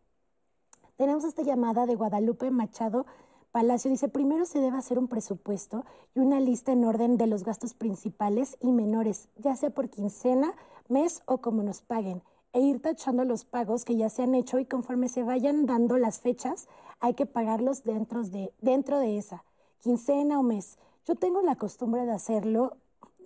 [0.96, 3.04] Tenemos esta llamada de Guadalupe Machado
[3.50, 5.84] Palacio dice, primero se debe hacer un presupuesto
[6.14, 10.52] y una lista en orden de los gastos principales y menores, ya sea por quincena,
[10.88, 12.22] mes o como nos paguen,
[12.52, 15.98] e ir tachando los pagos que ya se han hecho y conforme se vayan dando
[15.98, 16.68] las fechas,
[17.00, 19.44] hay que pagarlos dentro de, dentro de esa,
[19.80, 20.78] quincena o mes.
[21.06, 22.76] Yo tengo la costumbre de hacerlo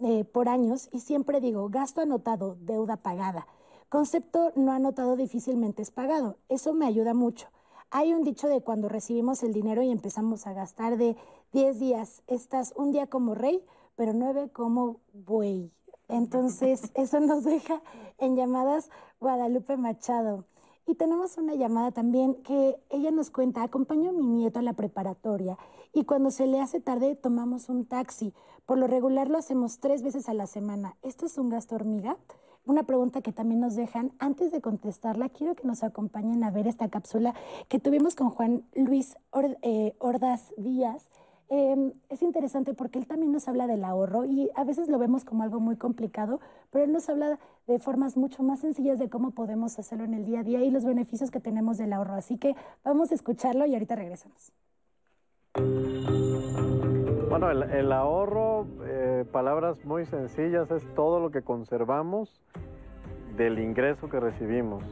[0.02, 3.46] eh, por años y siempre digo, gasto anotado, deuda pagada.
[3.88, 6.36] Concepto no anotado difícilmente es pagado.
[6.48, 7.48] Eso me ayuda mucho.
[7.90, 11.16] Hay un dicho de cuando recibimos el dinero y empezamos a gastar de
[11.52, 13.62] 10 días, estás un día como rey,
[13.94, 15.70] pero nueve como buey.
[16.08, 17.82] Entonces, eso nos deja
[18.18, 18.90] en llamadas
[19.20, 20.44] Guadalupe Machado.
[20.86, 24.72] Y tenemos una llamada también que ella nos cuenta, acompaño a mi nieto a la
[24.72, 25.56] preparatoria
[25.92, 28.34] y cuando se le hace tarde tomamos un taxi.
[28.66, 30.96] Por lo regular lo hacemos tres veces a la semana.
[31.02, 32.16] ¿Esto es un gasto hormiga?
[32.64, 34.12] Una pregunta que también nos dejan.
[34.18, 37.34] Antes de contestarla, quiero que nos acompañen a ver esta cápsula
[37.68, 39.16] que tuvimos con Juan Luis
[39.62, 41.08] eh, Ordaz Díaz
[41.54, 45.22] Em, es interesante porque él también nos habla del ahorro y a veces lo vemos
[45.26, 46.40] como algo muy complicado,
[46.70, 50.24] pero él nos habla de formas mucho más sencillas de cómo podemos hacerlo en el
[50.24, 52.14] día a día y los beneficios que tenemos del ahorro.
[52.14, 54.50] Así que vamos a escucharlo y ahorita regresamos.
[57.28, 62.40] Bueno, el, ahorro, eh, palabras muy sencillas, es todo lo que conservamos
[63.36, 64.84] del ingreso que recibimos.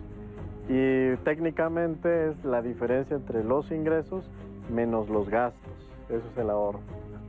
[0.68, 4.30] Y técnicamente es la diferencia entre los ingresos
[4.68, 5.79] menos los gastos.
[6.10, 6.80] Eso es el ahorro.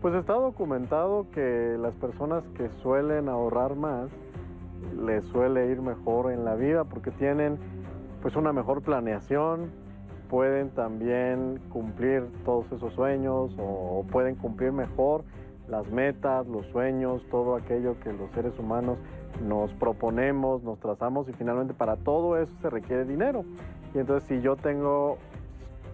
[0.02, 4.10] Pues está documentado que las personas que suelen ahorrar más
[5.00, 7.60] les suele ir mejor en la vida porque tienen
[8.22, 9.72] pues una mejor planeación,
[10.30, 15.24] pueden también cumplir todos esos sueños o pueden cumplir mejor
[15.68, 18.98] las metas, los sueños, todo aquello que los seres humanos
[19.46, 23.46] nos proponemos, nos trazamos y finalmente para todo eso se requiere dinero.
[23.94, 25.18] Y entonces si yo tengo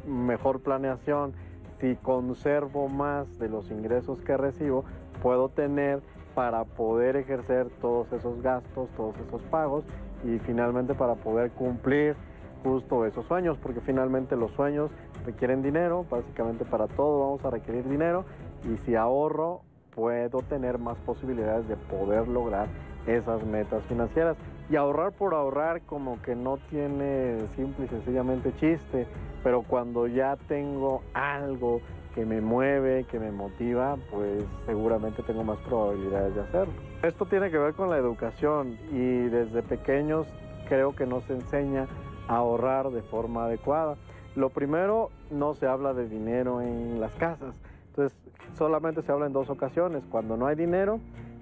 [0.07, 1.33] mejor planeación,
[1.79, 4.83] si conservo más de los ingresos que recibo,
[5.21, 6.01] puedo tener
[6.35, 9.85] para poder ejercer todos esos gastos, todos esos pagos
[10.23, 12.15] y finalmente para poder cumplir
[12.63, 14.91] justo esos sueños, porque finalmente los sueños
[15.25, 18.25] requieren dinero, básicamente para todo vamos a requerir dinero
[18.71, 19.61] y si ahorro
[19.93, 22.67] puedo tener más posibilidades de poder lograr
[23.07, 24.37] esas metas financieras.
[24.69, 29.07] Y ahorrar por ahorrar como que no tiene simple y sencillamente chiste,
[29.43, 31.79] pero cuando ya tengo algo
[32.13, 36.73] que me mueve, que me motiva, pues seguramente tengo más probabilidades de hacerlo.
[37.03, 40.27] Esto tiene que ver con la educación y desde pequeños
[40.67, 41.87] creo que nos enseña
[42.27, 43.95] a ahorrar de forma adecuada.
[44.35, 47.55] Lo primero, no se habla de dinero en las casas.
[47.89, 48.17] Entonces,
[48.57, 50.99] solamente se habla en dos ocasiones, cuando no hay dinero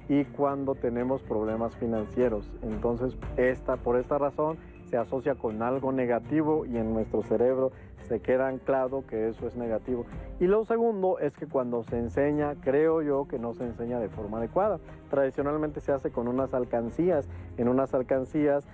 [0.07, 2.51] y cuando tenemos problemas financieros.
[2.61, 4.57] Entonces, esta, por esta razón,
[4.89, 7.71] se asocia con algo negativo y en nuestro cerebro
[8.07, 10.05] se queda anclado que eso es negativo.
[10.39, 14.09] Y lo segundo es que cuando se enseña, creo yo que no se enseña de
[14.09, 14.79] forma adecuada.
[15.09, 17.27] Tradicionalmente se hace con unas alcancías.
[17.57, 18.67] En unas alcancías,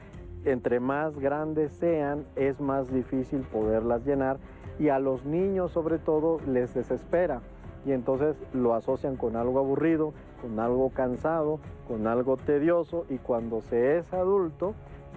[0.44, 4.38] entre más grandes sean, es más difícil poderlas llenar
[4.80, 7.42] y a los niños sobre todo les desespera.
[7.86, 13.62] Y entonces lo asocian con algo aburrido, con algo cansado, con algo tedioso y cuando
[13.62, 14.74] se es adulto,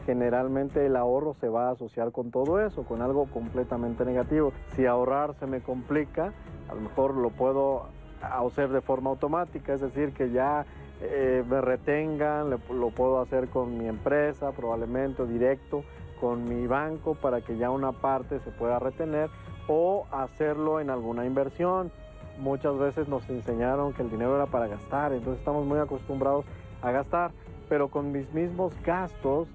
[0.07, 4.53] generalmente el ahorro se va a asociar con todo eso, con algo completamente negativo.
[4.75, 6.33] Si ahorrar se me complica,
[6.69, 7.87] a lo mejor lo puedo
[8.21, 10.67] hacer de forma automática, es decir, que ya
[11.01, 15.85] eh, me retengan, lo puedo hacer con mi empresa, probablemente directo
[16.21, 19.29] con mi banco para que ya una parte se pueda retener
[19.69, 21.91] o hacerlo en alguna inversión.
[22.39, 26.45] Muchas veces nos enseñaron que el dinero era para gastar, entonces estamos muy acostumbrados
[26.83, 27.33] a gastar,
[27.69, 29.49] pero con mis mismos gastos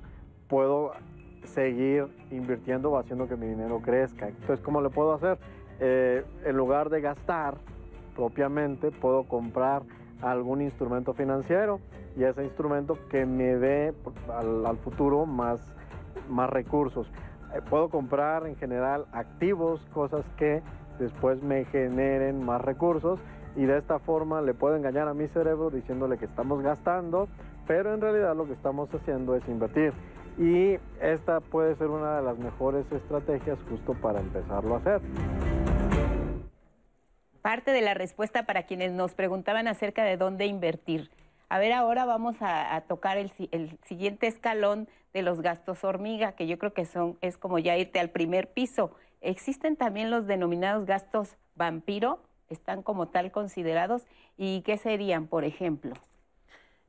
[0.47, 0.91] puedo
[1.43, 4.27] seguir invirtiendo o haciendo que mi dinero crezca.
[4.27, 5.38] Entonces, ¿cómo le puedo hacer?
[5.80, 7.57] Eh, en lugar de gastar
[8.15, 9.84] propiamente, puedo comprar
[10.21, 11.80] algún instrumento financiero
[12.17, 13.93] y ese instrumento que me dé
[14.30, 15.61] al, futuro más,
[16.30, 17.09] más recursos.
[17.55, 20.61] Eh, puedo comprar en general activos, cosas que
[20.99, 23.19] después me generen más recursos
[23.55, 27.27] y de esta forma le puedo engañar a mi cerebro diciéndole que estamos gastando,
[27.67, 29.93] pero en realidad lo que estamos haciendo es invertir.
[30.37, 35.01] Y esta puede ser una de las mejores estrategias justo para empezarlo a hacer.
[37.41, 41.09] Parte de la respuesta para quienes nos preguntaban acerca de dónde invertir.
[41.49, 43.31] A ver, ahora vamos a, tocar el,
[43.85, 47.99] siguiente escalón de los gastos hormiga, que yo creo que son, es como ya irte
[47.99, 48.91] al primer piso.
[49.22, 54.05] Existen también los denominados gastos vampiro, están como tal considerados.
[54.38, 55.93] ¿Y qué serían, por ejemplo?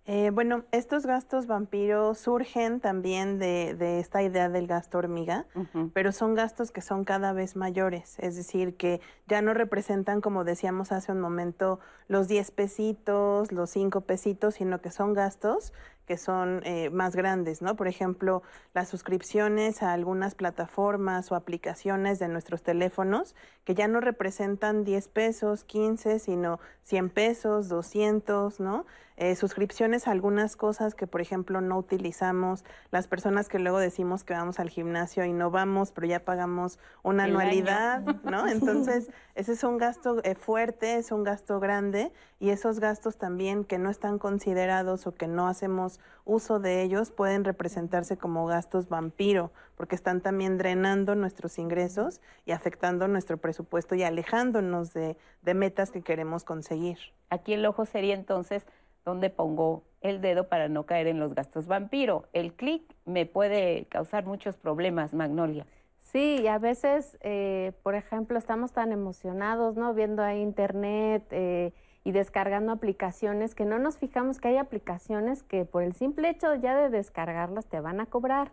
[0.07, 5.47] Eh, bueno, estos gastos vampiros surgen también de, esta idea del gasto hormiga,
[5.93, 10.43] pero son gastos que son cada vez mayores, es decir, que ya no representan, como
[10.43, 11.78] decíamos hace un momento,
[12.09, 15.72] los 10 pesitos, los 5 pesitos, sino que son gastos
[16.11, 17.76] que son eh, más grandes, ¿no?
[17.76, 18.42] Por ejemplo,
[18.74, 25.06] las suscripciones a algunas plataformas o aplicaciones de nuestros teléfonos que ya no representan 10
[25.06, 28.86] pesos, 15, sino 100 pesos, 200, ¿no?
[29.20, 34.24] Eh, suscripciones a algunas cosas que, por ejemplo, no utilizamos, las personas que luego decimos
[34.24, 38.48] que vamos al gimnasio y no vamos, pero ya pagamos una anualidad, ¿no?
[38.48, 43.64] Entonces, ese es un gasto eh, fuerte, es un gasto grande y esos gastos también
[43.64, 48.88] que no están considerados o que no hacemos uso de ellos pueden representarse como gastos
[48.88, 55.55] vampiro, porque están también drenando nuestros ingresos y afectando nuestro presupuesto y alejándonos de, de
[55.55, 56.98] metas que queremos conseguir.
[57.30, 58.66] Aquí el ojo sería entonces
[59.05, 62.28] donde pongo el dedo para no caer en los gastos vampiro.
[62.32, 65.66] El clic me puede causar muchos problemas, Magnolia.
[65.98, 69.94] Sí, y a veces, eh, por ejemplo, estamos tan emocionados, ¿no?
[69.94, 71.72] Viendo ahí internet eh,
[72.05, 76.55] y descargando aplicaciones que no nos fijamos que hay aplicaciones que por el simple hecho
[76.55, 78.53] ya de descargarlas te van a cobrar,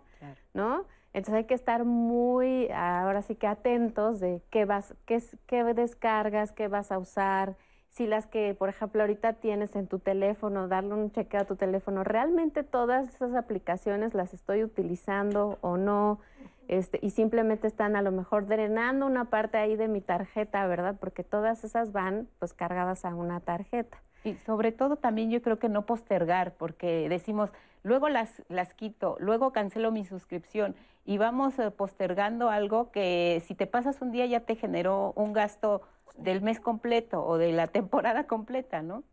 [0.54, 0.86] ¿no?
[1.14, 6.52] Entonces hay que estar muy, ahora sí que atentos de qué vas, qué, qué descargas,
[6.52, 7.56] qué vas a usar,
[7.98, 11.56] si las que, por ejemplo, ahorita tienes en tu teléfono, darle un chequeo a tu
[11.56, 16.20] teléfono, ¿realmente todas esas aplicaciones las estoy utilizando o no?
[16.68, 20.98] Este, y simplemente están a lo mejor drenando una parte ahí de mi tarjeta, ¿verdad?
[21.00, 24.02] Porque todas esas van pues cargadas a una tarjeta.
[24.24, 27.52] Y sobre todo también yo creo que no postergar, porque decimos,
[27.84, 33.56] luego las, las quito, luego cancelo mi suscripción y vamos eh, postergando algo que si
[33.56, 35.82] te pasas un día ya te generó un gasto
[36.18, 39.04] del mes completo o de la temporada completa, ¿no?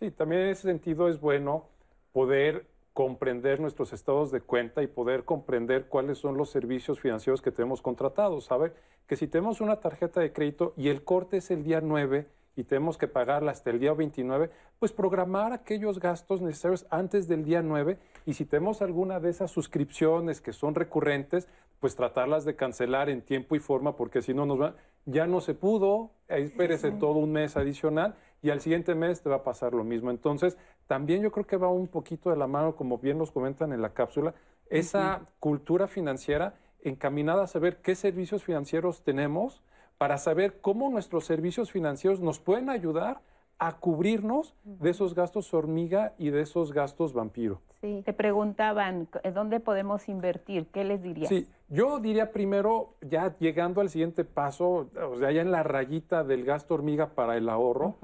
[0.00, 1.68] Sí, también en ese sentido es bueno
[2.12, 7.52] poder comprender nuestros estados de cuenta y poder comprender cuáles son los servicios financieros que
[7.52, 8.46] tenemos contratados.
[8.46, 8.74] Saber
[9.06, 12.26] que si tenemos una tarjeta de crédito y el corte es el día 9
[12.56, 17.44] y tenemos que pagarla hasta el día 29, pues programar aquellos gastos necesarios antes del
[17.44, 21.48] día 9 y si tenemos alguna de esas suscripciones que son recurrentes,
[21.80, 24.76] pues tratarlas de cancelar en tiempo y forma porque si no nos va
[25.06, 29.36] ya no se pudo, espérese todo un mes adicional y al siguiente mes te va
[29.36, 30.10] a pasar lo mismo.
[30.10, 30.56] Entonces,
[30.86, 33.82] también yo creo que va un poquito de la mano, como bien nos comentan en
[33.82, 34.34] la cápsula,
[34.68, 39.62] esa cultura financiera encaminada a saber qué servicios financieros tenemos,
[39.98, 43.20] para saber cómo nuestros servicios financieros nos pueden ayudar
[43.60, 47.60] a cubrirnos de esos gastos hormiga y de esos gastos vampiro.
[47.82, 48.02] Sí.
[48.06, 50.66] Te preguntaban, ¿dónde podemos invertir?
[50.72, 51.28] ¿Qué les dirías?
[51.28, 56.24] Sí, yo diría primero, ya llegando al siguiente paso, o sea, ya en la rayita
[56.24, 57.96] del gasto hormiga para el ahorro,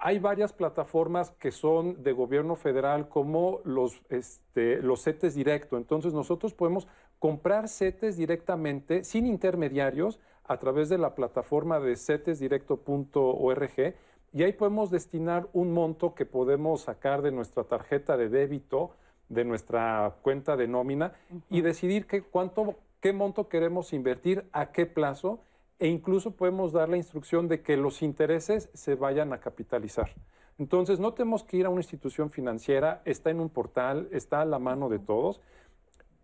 [0.00, 5.76] hay varias plataformas que son de gobierno federal como los, este, los CETES directo.
[5.76, 6.88] Entonces nosotros podemos
[7.20, 13.94] comprar CETES directamente, sin intermediarios, a través de la plataforma de cetesdirecto.org
[14.32, 18.90] y ahí podemos destinar un monto que podemos sacar de nuestra tarjeta de débito,
[19.28, 21.12] de nuestra cuenta de nómina
[21.48, 25.40] y decidir qué, cuánto, qué monto queremos invertir, a qué plazo
[25.78, 30.10] e incluso podemos dar la instrucción de que los intereses se vayan a capitalizar.
[30.58, 34.44] Entonces, no tenemos que ir a una institución financiera, está en un portal, está a
[34.44, 35.40] la mano de todos.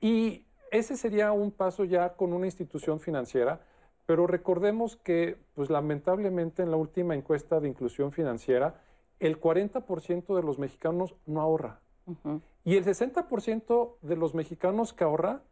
[0.01, 3.61] Y ese sería un paso ya con una institución financiera
[4.07, 8.83] pero recordemos que, pues lamentablemente en la última encuesta de inclusión financiera,
[9.21, 11.81] el 40% de los mexicanos no ahorra.
[12.65, 15.43] Y el 60% de los mexicanos que ahorra,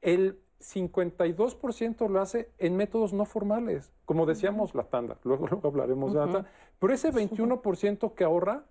[0.00, 6.12] el 52% lo hace en métodos no formales, como decíamos la tanda, luego, luego hablaremos
[6.12, 8.64] de la tanda, pero ese 21% que ahorra,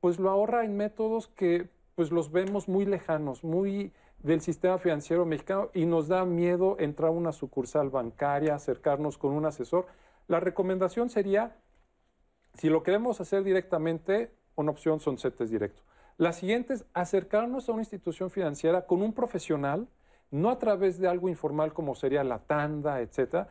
[0.00, 3.92] pues lo ahorra en métodos que pues los vemos muy lejanos, muy
[4.24, 9.32] del sistema financiero mexicano y nos da miedo entrar a una sucursal bancaria, acercarnos con
[9.32, 9.86] un asesor.
[10.28, 11.58] La recomendación sería,
[12.54, 15.82] si lo queremos hacer directamente, una opción son CETES directo.
[16.16, 19.88] La siguiente es acercarnos a una institución financiera con un profesional,
[20.30, 23.48] no a través de algo informal como sería la tanda, etcétera,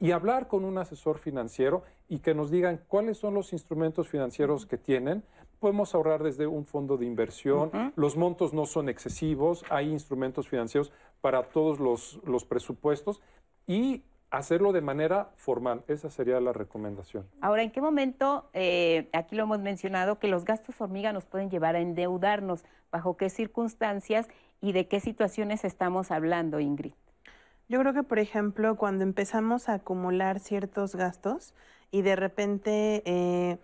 [0.00, 4.64] y hablar con un asesor financiero y que nos digan cuáles son los instrumentos financieros
[4.64, 5.22] que tienen.
[5.64, 10.92] Podemos ahorrar desde un fondo de inversión, los montos no son excesivos, hay instrumentos financieros
[11.22, 13.22] para todos los, presupuestos
[13.66, 15.82] y hacerlo de manera formal.
[15.88, 17.26] Esa sería la recomendación.
[17.40, 21.48] Ahora, ¿en qué momento, eh, aquí lo hemos mencionado, que los gastos hormiga nos pueden
[21.48, 22.66] llevar a endeudarnos?
[22.92, 24.28] ¿Bajo qué circunstancias
[24.60, 26.92] y de qué situaciones estamos hablando, Ingrid?
[27.70, 31.54] Yo creo que, por ejemplo, cuando empezamos a acumular ciertos gastos
[31.90, 33.56] y de repente eh,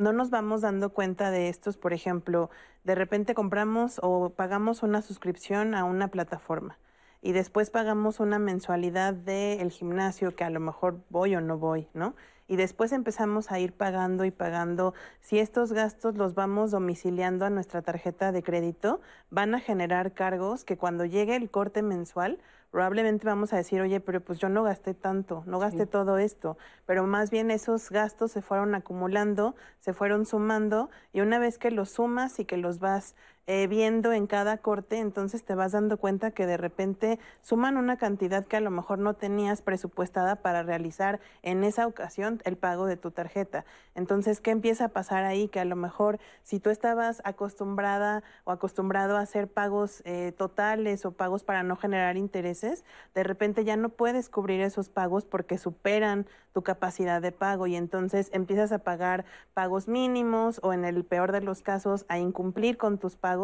[0.00, 2.50] no nos vamos dando cuenta de estos, por ejemplo,
[2.84, 6.78] de repente compramos o pagamos una suscripción a una plataforma
[7.22, 11.86] y después pagamos una mensualidad del gimnasio que a lo mejor voy o no voy,
[11.92, 12.14] ¿no?
[12.50, 14.92] y después empezamos a ir pagando y pagando.
[15.20, 20.64] Si estos gastos los vamos domiciliando a nuestra tarjeta de crédito, van a generar cargos
[20.64, 22.40] que cuando llegue el corte mensual,
[22.70, 26.56] probablemente vamos a decir, oye, pero pues yo no gasté tanto, no gasté todo esto,
[26.86, 31.70] pero más bien esos gastos se fueron acumulando, se fueron sumando y una vez que
[31.70, 33.16] los sumas y que los vas
[33.52, 37.96] eh, viendo en cada corte, entonces te vas dando cuenta que de repente suman una
[37.96, 42.86] cantidad que a lo mejor no tenías presupuestada para realizar en esa ocasión el pago
[42.86, 43.64] de tu tarjeta.
[43.96, 45.48] Entonces, ¿qué empieza a pasar ahí?
[45.48, 51.04] Que a lo mejor si tú estabas acostumbrada o acostumbrado a hacer pagos eh, totales
[51.04, 52.84] o pagos para no generar intereses,
[53.16, 57.76] de repente ya no puedes cubrir esos pagos porque superan tu capacidad de pago y
[57.76, 59.24] entonces empiezas a pagar
[59.54, 63.39] pagos mínimos o en el peor de los casos a incumplir con tus pagos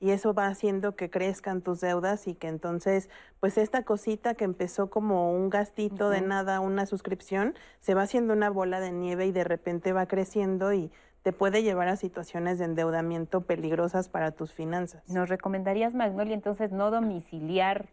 [0.00, 3.08] y eso va haciendo que crezcan tus deudas y que entonces
[3.40, 8.34] pues esta cosita que empezó como un gastito de nada, una suscripción, se va haciendo
[8.34, 10.90] una bola de nieve y de repente va creciendo y
[11.22, 15.08] te puede llevar a situaciones de endeudamiento peligrosas para tus finanzas.
[15.08, 17.88] ¿Nos recomendarías, Magnolia, entonces no domiciliar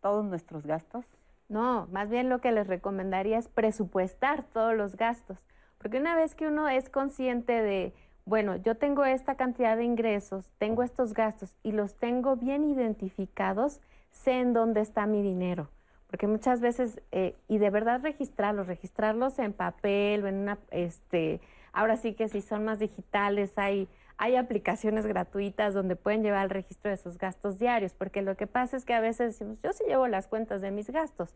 [0.00, 1.04] todos nuestros gastos?
[1.48, 5.44] No, más bien lo que les recomendaría es presupuestar todos los gastos,
[5.78, 7.92] porque una vez que uno es consciente de,
[8.30, 13.80] bueno, yo tengo esta cantidad de ingresos, tengo estos gastos y los tengo bien identificados,
[14.12, 15.68] sé en dónde está mi dinero.
[16.06, 21.40] Porque muchas veces, eh, y de verdad registrarlos, registrarlos en papel o en una, este,
[21.72, 23.88] ahora sí que si son más digitales, hay
[24.22, 28.46] hay aplicaciones gratuitas donde pueden llevar el registro de sus gastos diarios, porque lo que
[28.46, 31.34] pasa es que a veces decimos, yo sí llevo las cuentas de mis gastos,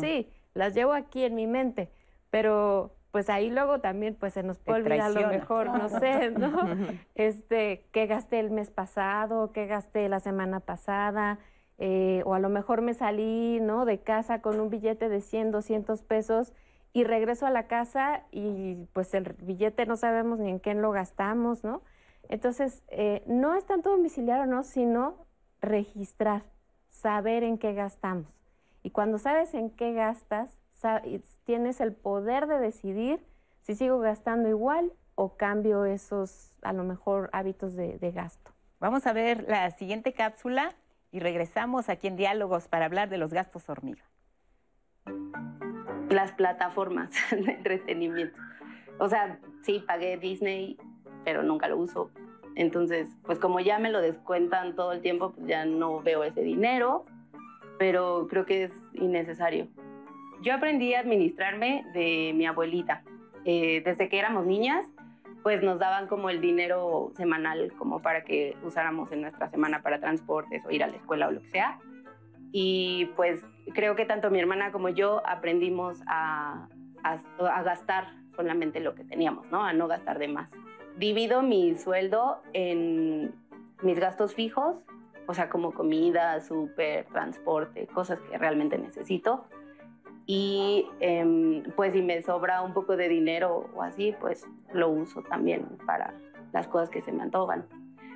[0.00, 1.90] sí, las llevo aquí en mi mente,
[2.30, 6.50] pero pues ahí luego también pues se nos puede olvidar lo mejor, no sé, ¿no?
[7.14, 11.38] Este, qué gasté el mes pasado, qué gasté la semana pasada,
[11.78, 13.84] eh, o a lo mejor me salí, ¿no?
[13.84, 16.54] De casa con un billete de 100, 200 pesos
[16.94, 20.90] y regreso a la casa y pues el billete no sabemos ni en qué lo
[20.90, 21.82] gastamos, ¿no?
[22.30, 25.26] Entonces, eh, no es tanto domiciliar o no, sino
[25.60, 26.44] registrar,
[26.88, 28.40] saber en qué gastamos.
[28.82, 30.56] Y cuando sabes en qué gastas,
[31.44, 33.24] tienes el poder de decidir
[33.60, 38.50] si sigo gastando igual o cambio esos, a lo mejor, hábitos de, de gasto.
[38.80, 40.74] Vamos a ver la siguiente cápsula
[41.10, 44.02] y regresamos aquí en Diálogos para hablar de los gastos hormiga.
[46.08, 48.38] Las plataformas de entretenimiento.
[48.98, 50.78] O sea, sí, pagué Disney
[51.24, 52.10] pero nunca lo uso.
[52.54, 56.42] Entonces, pues como ya me lo descuentan todo el tiempo, pues ya no veo ese
[56.42, 57.06] dinero,
[57.78, 59.68] pero creo que es innecesario.
[60.42, 63.02] Yo aprendí a administrarme de mi abuelita.
[63.44, 64.86] Eh, desde que éramos niñas,
[65.42, 70.00] pues nos daban como el dinero semanal como para que usáramos en nuestra semana para
[70.00, 71.78] transportes o ir a la escuela o lo que sea.
[72.52, 73.40] Y pues
[73.72, 76.68] creo que tanto mi hermana como yo aprendimos a,
[77.04, 79.64] a, gastar solamente lo que teníamos, ¿no?
[79.64, 80.50] A no gastar de más
[80.96, 83.34] divido mi sueldo en
[83.82, 84.76] mis gastos fijos,
[85.26, 89.46] o sea, como comida, súper, transporte, cosas que realmente necesito.
[90.26, 95.22] Y em, pues si me sobra un poco de dinero o así, pues lo uso
[95.22, 96.14] también para
[96.52, 97.66] las cosas que se me antojan.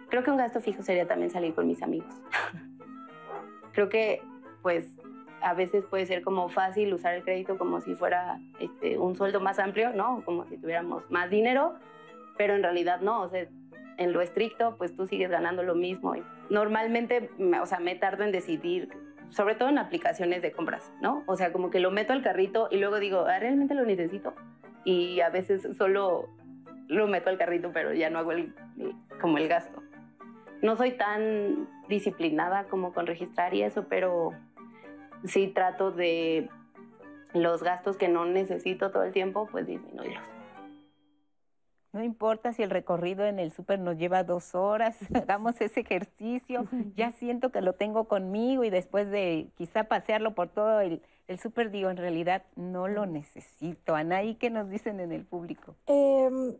[0.09, 2.15] Creo que un gasto fijo sería también salir con mis amigos.
[3.73, 4.23] Creo que
[4.63, 4.97] pues
[5.43, 9.41] a veces puede ser como fácil usar el crédito como si fuera este, un sueldo
[9.41, 10.23] más amplio, ¿no?
[10.25, 11.75] Como si tuviéramos más dinero,
[12.37, 13.47] pero en realidad no, o sea,
[13.99, 16.15] en lo estricto, pues tú sigues ganando lo mismo.
[16.51, 17.31] Normalmente,
[17.61, 18.89] o sea, me tardo en decidir,
[19.31, 21.25] sobre todo en aplicaciones de compras, ¿no?
[21.27, 24.35] O sea, como que lo meto al carrito y luego digo, ah, ¿realmente lo necesito?
[24.85, 26.29] Y a veces solo
[26.89, 28.55] lo meto al carrito, pero ya no hago el,
[29.21, 29.83] como el gasto.
[30.63, 34.31] No soy tan disciplinada como con registrar y eso, pero
[35.25, 36.49] sí trato de
[37.35, 40.36] los gastos que no necesito todo el tiempo, pues disminuirlos.
[41.97, 46.67] No importa si el recorrido en el súper nos lleva dos horas, hagamos ese ejercicio,
[46.95, 51.39] ya siento que lo tengo conmigo y después de quizá pasearlo por todo el, el
[51.39, 53.95] súper, digo, en realidad no lo necesito.
[53.95, 55.75] Anaí, ¿qué nos dicen en el público?
[55.87, 56.59] Eh,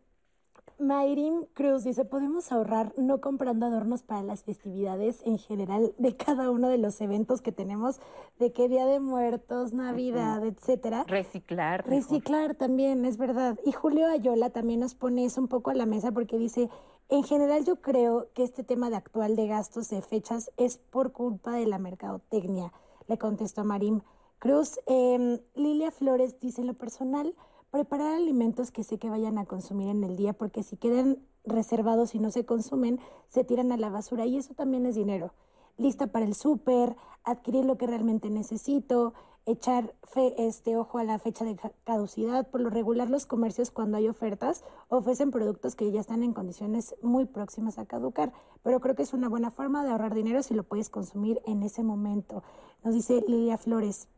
[0.79, 6.51] Mayrin Cruz dice, podemos ahorrar no comprando adornos para las festividades en general de cada
[6.51, 7.99] uno de los eventos que tenemos,
[8.39, 11.05] de que Día de Muertos, Navidad, etcétera.
[11.07, 11.87] Reciclar.
[11.87, 13.59] Reciclar también, es verdad.
[13.65, 16.69] Y Julio Ayola también nos pone eso un poco a la mesa porque dice,
[17.09, 21.13] en general yo creo que este tema de actual de gastos de fechas es por
[21.13, 22.73] culpa de la mercadotecnia,
[23.09, 24.03] le contestó Marín
[24.39, 24.79] Cruz.
[24.87, 27.35] Em, Lilia Flores dice, en lo personal,
[27.71, 32.15] preparar alimentos que sé que vayan a consumir en el día, porque si quedan reservados
[32.15, 35.33] y no se consumen, se tiran a la basura y eso también es dinero.
[35.79, 39.13] lista para el súper, adquirir lo que realmente necesito,
[39.47, 42.49] echar fe, este ojo a la fecha de caducidad.
[42.49, 46.97] Por lo regular, los comercios cuando hay ofertas ofrecen productos que ya están en condiciones
[47.03, 50.55] muy próximas a caducar, pero creo que es una buena forma de ahorrar dinero si
[50.55, 52.43] lo puedes consumir en ese momento.
[52.83, 54.09] Nos dice Lilia Flores.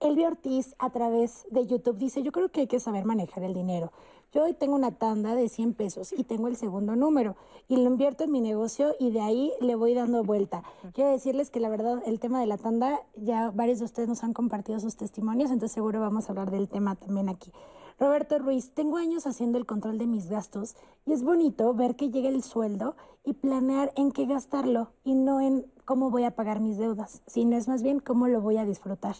[0.00, 3.54] Elvia Ortiz a través de YouTube dice, yo creo que hay que saber manejar el
[3.54, 3.92] dinero.
[4.32, 7.36] Yo hoy tengo una tanda de 100 pesos y tengo el segundo número
[7.66, 10.62] y lo invierto en mi negocio y de ahí le voy dando vuelta.
[10.92, 14.22] Quiero decirles que la verdad el tema de la tanda, ya varios de ustedes nos
[14.24, 17.52] han compartido sus testimonios, entonces seguro vamos a hablar del tema también aquí.
[17.98, 20.76] Roberto Ruiz, tengo años haciendo el control de mis gastos
[21.06, 25.40] y es bonito ver que llega el sueldo y planear en qué gastarlo y no
[25.40, 28.66] en cómo voy a pagar mis deudas, sino es más bien cómo lo voy a
[28.66, 29.16] disfrutar.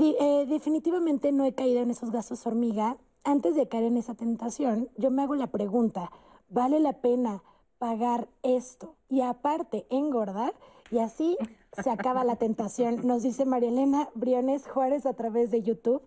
[0.00, 4.88] Eh, definitivamente no he caído en esos gastos hormiga antes de caer en esa tentación,
[4.96, 6.10] yo me hago la pregunta,
[6.48, 7.42] ¿vale la pena
[7.78, 10.54] pagar esto y aparte engordar?
[10.90, 11.36] Y así
[11.82, 16.00] se acaba la tentación, nos dice María Elena Briones Juárez a través de YouTube.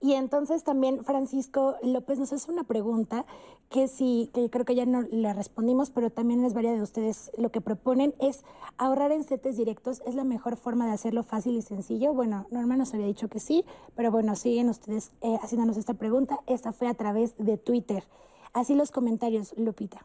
[0.00, 3.24] Y entonces también Francisco López nos hace una pregunta
[3.70, 7.32] que sí, que creo que ya no le respondimos, pero también les varía de ustedes
[7.38, 8.44] lo que proponen es
[8.78, 12.12] ahorrar en setes directos, es la mejor forma de hacerlo fácil y sencillo.
[12.12, 13.64] Bueno, Norma nos había dicho que sí,
[13.96, 16.38] pero bueno, siguen ustedes eh, haciéndonos esta pregunta.
[16.46, 18.04] Esta fue a través de Twitter.
[18.52, 20.04] Así los comentarios, Lupita.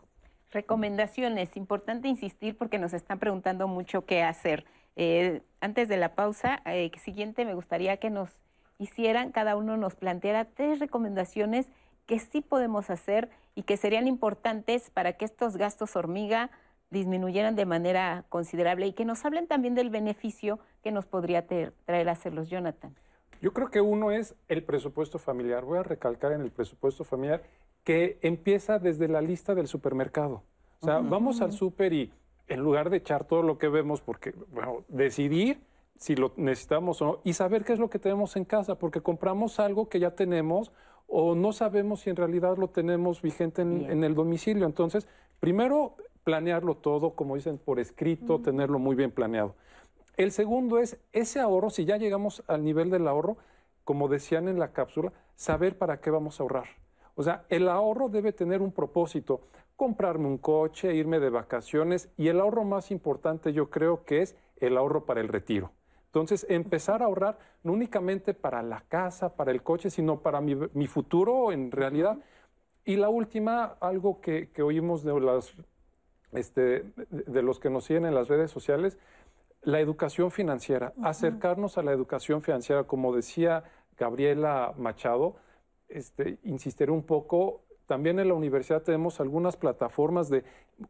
[0.52, 4.66] Recomendaciones, importante insistir porque nos están preguntando mucho qué hacer.
[4.96, 8.32] Eh, antes de la pausa, eh, siguiente me gustaría que nos
[8.80, 11.68] hicieran, cada uno nos planteara tres recomendaciones
[12.08, 16.50] que sí podemos hacer y que serían importantes para que estos gastos hormiga
[16.90, 22.10] disminuyeran de manera considerable y que nos hablen también del beneficio que nos podría traer
[22.10, 22.96] hacerlos, Jonathan.
[23.42, 25.64] Yo creo que uno es el presupuesto familiar.
[25.64, 27.44] Voy a recalcar en el presupuesto familiar
[27.84, 30.44] que empieza desde la lista del supermercado.
[30.82, 32.12] O sea, vamos al súper y
[32.48, 35.62] en lugar de echar todo lo que vemos, porque, bueno, decidir
[36.00, 39.02] si lo necesitamos o no, y saber qué es lo que tenemos en casa, porque
[39.02, 40.72] compramos algo que ya tenemos
[41.08, 44.66] o no sabemos si en realidad lo tenemos vigente en, el domicilio.
[44.66, 45.08] Entonces,
[45.42, 49.56] primero, planearlo todo, como dicen, por escrito, tenerlo muy bien planeado.
[50.16, 53.38] El segundo es ese ahorro, si ya llegamos al nivel del ahorro,
[53.84, 56.68] como decían en la cápsula, saber para qué vamos a ahorrar.
[57.16, 59.42] O sea, el ahorro debe tener un propósito,
[59.76, 64.38] comprarme un coche, irme de vacaciones y el ahorro más importante yo creo que es
[64.58, 65.72] el ahorro para el retiro.
[66.10, 70.88] Entonces, empezar a ahorrar no únicamente para la casa, para el coche, sino para mi,
[70.88, 72.18] futuro en realidad.
[72.84, 75.54] Y la última, algo que, oímos de, las,
[76.32, 78.98] este, de los que nos siguen en las redes sociales,
[79.62, 83.64] la educación financiera, acercarnos a la educación financiera, como decía
[83.96, 85.36] Gabriela Machado,
[85.90, 90.44] este, insistiré un poco, también en la universidad tenemos algunas plataformas de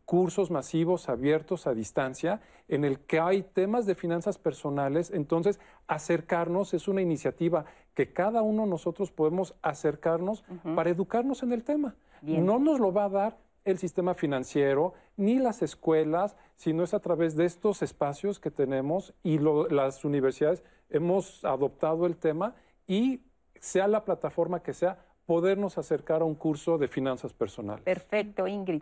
[0.04, 5.10] cursos masivos abiertos a distancia en el que hay temas de finanzas personales.
[5.10, 10.44] Entonces, acercarnos es una iniciativa que cada uno de nosotros podemos acercarnos
[10.76, 11.96] para educarnos en el tema.
[12.22, 17.00] No nos lo va a dar el sistema financiero ni las escuelas, sino es a
[17.00, 22.56] través de estos espacios que tenemos y las universidades hemos adoptado el tema
[22.88, 23.22] y
[23.62, 27.84] sea la plataforma que sea, podernos acercar a un curso de finanzas personales.
[27.84, 28.82] Perfecto, Ingrid.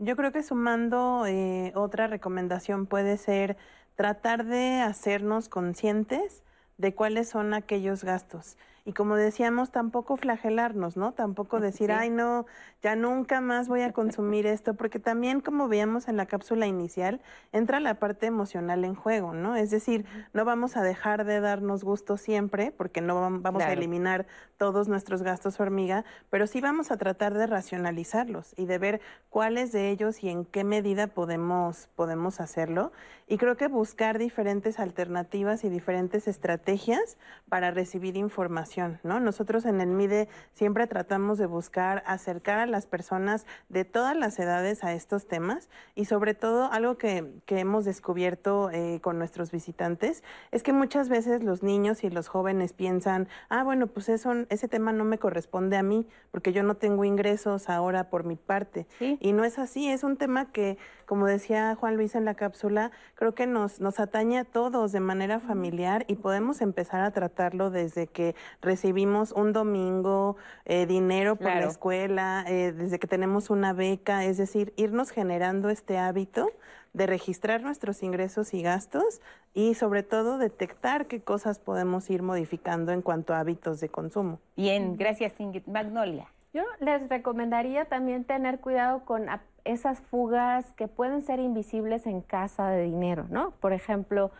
[0.00, 3.56] Yo creo que sumando eh, otra recomendación puede ser
[3.94, 6.42] tratar de hacernos conscientes
[6.78, 8.56] de cuáles son aquellos gastos
[8.88, 11.12] y como decíamos, tampoco flagelarnos, ¿no?
[11.12, 12.46] Tampoco decir, ay, no,
[12.82, 17.20] ya nunca más voy a consumir esto, porque también, como veíamos en la cápsula inicial,
[17.52, 19.56] entra la parte emocional en juego, ¿no?
[19.56, 24.26] Es decir, no vamos a dejar de darnos gusto siempre, porque no vamos a eliminar
[24.56, 29.70] todos nuestros gastos hormiga, pero sí vamos a tratar de racionalizarlos y de ver cuáles
[29.70, 32.90] de ellos y en qué medida podemos, podemos hacerlo.
[33.26, 37.18] Y creo que buscar diferentes alternativas y diferentes estrategias
[37.50, 39.20] para recibir información ¿no?
[39.20, 44.38] Nosotros en el MIDE siempre tratamos de buscar acercar a las personas de todas las
[44.38, 50.22] edades a estos temas y sobre todo algo que, hemos descubierto eh, con nuestros visitantes
[50.52, 54.68] es que muchas veces los niños y los jóvenes piensan, ah, bueno, pues eso, ese
[54.68, 58.86] tema no me corresponde a mí porque yo no tengo ingresos ahora por mi parte.
[59.00, 62.92] Y no es así, es un tema que, como decía Juan Luis en la cápsula,
[63.16, 67.70] creo que nos, nos atañe a todos de manera familiar y podemos empezar a tratarlo
[67.70, 73.72] desde que recibimos un domingo eh, dinero por la escuela, eh, desde que tenemos una
[73.72, 76.50] beca, es decir, irnos generando este hábito
[76.92, 79.20] de registrar nuestros ingresos y gastos
[79.54, 84.40] y sobre todo detectar qué cosas podemos ir modificando en cuanto a hábitos de consumo.
[84.56, 85.66] Bien, gracias Ingrid.
[85.66, 86.28] Magnolia.
[86.54, 89.26] Yo les recomendaría también tener cuidado con
[89.64, 93.50] esas fugas que pueden ser invisibles en casa de dinero, ¿no?
[93.60, 94.30] Por ejemplo,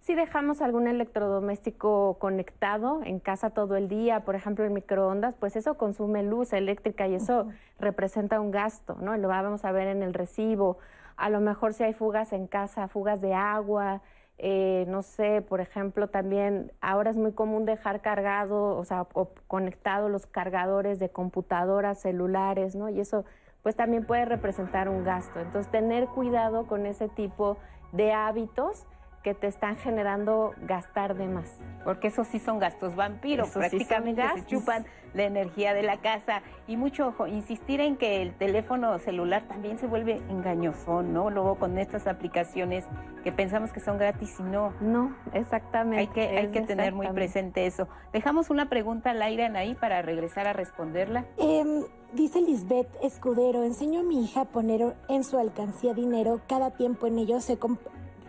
[0.00, 5.56] si dejamos algún electrodoméstico conectado en casa todo el día, por ejemplo el microondas, pues
[5.56, 9.16] eso consume luz eléctrica y eso representa un gasto, ¿no?
[9.16, 10.78] Lo vamos a ver en el recibo.
[11.16, 14.00] A lo mejor si hay fugas en casa, fugas de agua,
[14.38, 19.30] eh, no sé, por ejemplo, también ahora es muy común dejar cargado, o sea, o
[19.48, 22.88] conectado los cargadores de computadoras, celulares, ¿no?
[22.88, 23.24] Y eso
[23.64, 25.40] pues también puede representar un gasto.
[25.40, 27.58] Entonces, tener cuidado con ese tipo
[27.92, 28.86] de hábitos
[29.22, 31.58] que te están generando gastar de más.
[31.84, 36.42] Porque esos sí son gastos vampiros, prácticamente se chupan la energía de la casa.
[36.66, 41.30] Y mucho ojo, insistir en que el teléfono celular también se vuelve engañoso, ¿no?
[41.30, 42.84] Luego con estas aplicaciones
[43.24, 44.72] que pensamos que son gratis y no.
[44.80, 45.98] No, exactamente.
[45.98, 47.88] Hay que, hay que tener muy presente eso.
[48.12, 51.24] Dejamos una pregunta al aire, Anaí, para regresar a responderla.
[51.38, 56.70] Em, dice Lisbeth Escudero, enseño a mi hija a poner en su alcancía dinero, cada
[56.70, 57.58] tiempo en ello se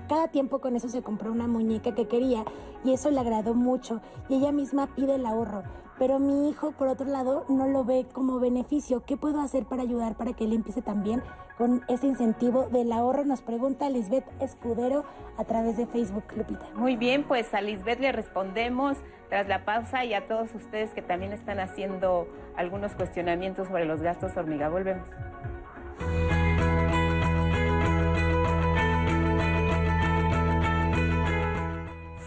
[0.09, 2.43] cada tiempo con eso se compró una muñeca que quería
[2.83, 5.63] y eso le agradó mucho y ella misma pide el ahorro.
[5.99, 9.03] Pero mi hijo, por otro lado, no lo ve como beneficio.
[9.05, 11.21] ¿Qué puedo hacer para ayudar para que él empiece también
[11.57, 13.25] con ese incentivo del ahorro?
[13.25, 15.03] Nos pregunta Lisbeth Escudero
[15.37, 16.65] a través de Facebook, Lupita.
[16.73, 18.97] Muy bien, pues a Lisbeth le respondemos
[19.27, 24.01] tras la pausa y a todos ustedes que también están haciendo algunos cuestionamientos sobre los
[24.01, 24.69] gastos hormiga.
[24.69, 25.07] Volvemos.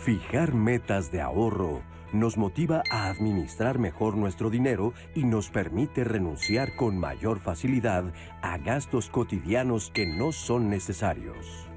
[0.04, 1.80] Fijar metas de ahorro
[2.12, 8.58] nos motiva a administrar mejor nuestro dinero y nos permite renunciar con mayor facilidad a
[8.58, 11.68] gastos cotidianos que no son necesarios.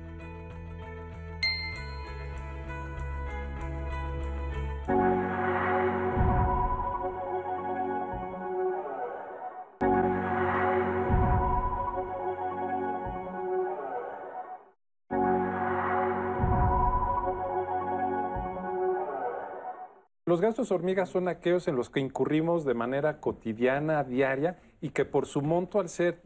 [20.36, 25.06] Los gastos hormigas son aquellos en los que incurrimos de manera cotidiana, diaria, y que
[25.06, 26.22] por su monto, al ser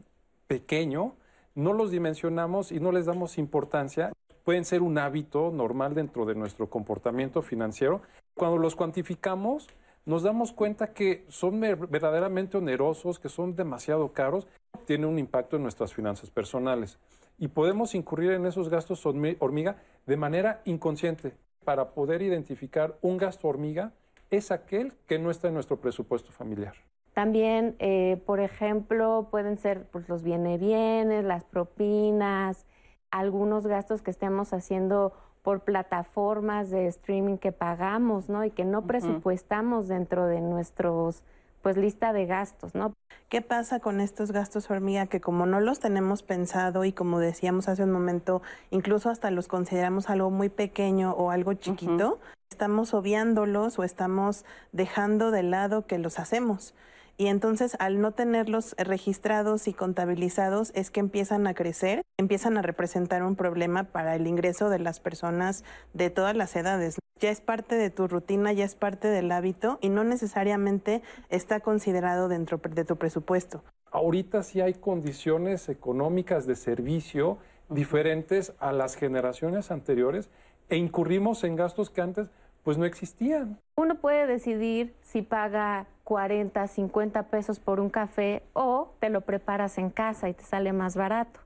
[0.48, 1.14] pequeño,
[1.54, 4.12] no los dimensionamos y no les damos importancia.
[4.42, 8.02] Pueden ser un hábito normal dentro de nuestro comportamiento financiero.
[8.34, 9.68] Cuando los cuantificamos,
[10.06, 14.48] nos damos cuenta que son verdaderamente onerosos, que son demasiado caros,
[14.86, 16.98] tiene un impacto en nuestras finanzas personales.
[17.38, 21.32] Y podemos incurrir en esos gastos hormiga de manera inconsciente
[21.64, 23.92] para poder identificar un gasto hormiga
[24.30, 26.74] es aquel que no está en nuestro presupuesto familiar.
[27.14, 32.64] También, eh, por ejemplo, pueden ser pues, los viene bienes, las propinas,
[33.10, 35.12] algunos gastos que estemos haciendo
[35.42, 38.44] por plataformas de streaming que pagamos, ¿no?
[38.44, 41.22] Y que no presupuestamos dentro de nuestros
[41.62, 42.94] pues lista de gastos, ¿no?
[43.28, 47.68] ¿Qué pasa con estos gastos hormiga que como no los tenemos pensado y como decíamos
[47.68, 52.18] hace un momento, incluso hasta los consideramos algo muy pequeño o algo chiquito,
[52.50, 56.74] estamos obviándolos o estamos dejando de lado que los hacemos?
[57.16, 62.62] Y entonces al no tenerlos registrados y contabilizados es que empiezan a crecer, empiezan a
[62.62, 66.98] representar un problema para el ingreso de las personas de todas las edades.
[67.20, 71.60] Ya es parte de tu rutina, ya es parte del hábito y no necesariamente está
[71.60, 73.62] considerado dentro de tu presupuesto.
[73.92, 77.38] Ahorita sí hay condiciones económicas de servicio
[77.68, 80.28] diferentes a las generaciones anteriores
[80.70, 82.28] e incurrimos en gastos que antes
[82.62, 83.58] pues no existían.
[83.76, 89.78] Uno puede decidir si paga 40, 50 pesos por un café o te lo preparas
[89.78, 91.40] en casa y te sale más barato.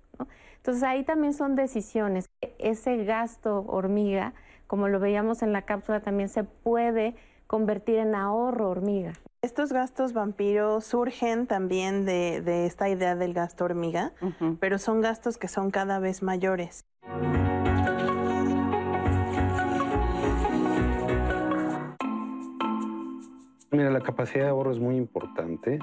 [0.57, 2.27] Entonces ahí también son decisiones.
[2.59, 4.33] Ese gasto hormiga,
[4.66, 7.14] como lo veíamos en la cápsula, también se puede
[7.47, 9.12] convertir en ahorro hormiga.
[9.43, 14.12] Estos gastos vampiros surgen también de, esta idea del gasto hormiga,
[14.59, 16.87] pero son gastos que son cada vez mayores.
[23.75, 25.81] Mira, la capacidad de ahorro es muy importante,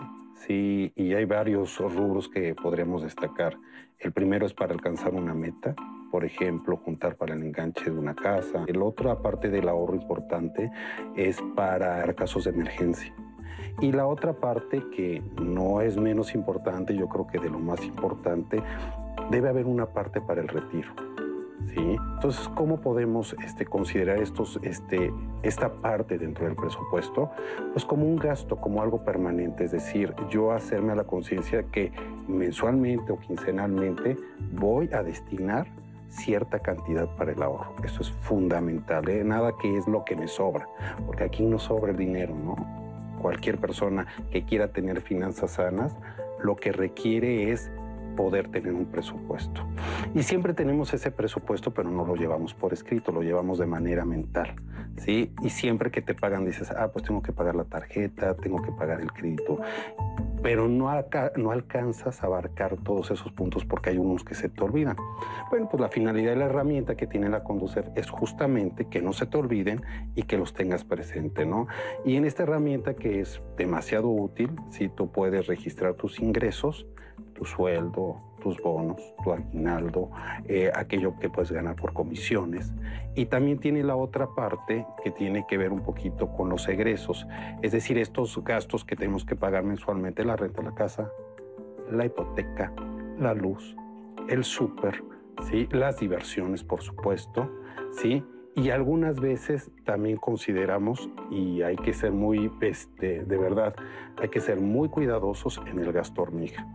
[0.47, 3.57] sí, y hay varios rubros que podríamos destacar.
[3.99, 5.75] El primero es para alcanzar una meta,
[6.09, 8.63] por ejemplo, juntar para el enganche de una casa.
[8.65, 10.71] El otro, aparte del ahorro importante,
[11.17, 13.13] es para casos de emergencia.
[13.81, 17.83] Y la otra parte, que no es menos importante, yo creo que de lo más
[17.83, 18.63] importante,
[19.29, 21.10] debe haber una parte para el retiro.
[21.75, 27.31] Entonces, ¿cómo podemos este, considerar estos, este, esta parte dentro del presupuesto?
[27.73, 31.91] Pues como un gasto, como algo permanente, es decir, yo hacerme a la conciencia que
[32.27, 34.17] mensualmente o quincenalmente
[34.51, 35.67] voy a destinar
[36.09, 37.73] cierta cantidad para el ahorro.
[37.83, 39.23] Eso es fundamental, ¿eh?
[39.23, 40.67] nada que es lo que me sobra,
[41.05, 42.55] porque aquí no sobra el dinero, ¿no?
[43.21, 45.95] cualquier persona que quiera tener finanzas sanas,
[46.43, 47.71] lo que requiere es
[48.15, 49.61] poder tener un presupuesto.
[50.13, 54.05] Y siempre tenemos ese presupuesto, pero no lo llevamos por escrito, lo llevamos de manera
[54.05, 54.55] mental.
[54.97, 55.33] ¿sí?
[55.41, 58.71] Y siempre que te pagan dices, ah, pues tengo que pagar la tarjeta, tengo que
[58.71, 59.59] pagar el crédito.
[60.43, 60.89] Pero no,
[61.37, 64.95] no alcanzas a abarcar todos esos puntos porque hay unos que se te olvidan.
[65.49, 69.13] Bueno, pues la finalidad de la herramienta que tiene la Conducef es justamente que no
[69.13, 69.81] se te olviden
[70.15, 71.67] y que los tengas presente, ¿no?
[72.05, 76.87] Y en esta herramienta que es demasiado útil, si tú puedes registrar tus ingresos,
[77.33, 80.09] tu sueldo, tus bonos, tu aguinaldo,
[80.47, 82.73] eh, aquello que puedes ganar por comisiones.
[83.15, 87.27] Y también tiene la otra parte que tiene que ver un poquito con los egresos,
[87.61, 91.11] es decir, estos gastos que tenemos que pagar mensualmente, la renta de la casa,
[91.91, 92.73] la hipoteca,
[93.19, 93.75] la luz,
[94.27, 95.03] el súper,
[95.49, 95.67] ¿sí?
[95.71, 97.49] las diversiones, por supuesto,
[97.91, 98.23] ¿sí?
[98.53, 103.73] Y algunas veces también consideramos, y hay que ser muy, este, de verdad,
[104.21, 106.67] hay que ser muy cuidadosos en el gasto hormiga.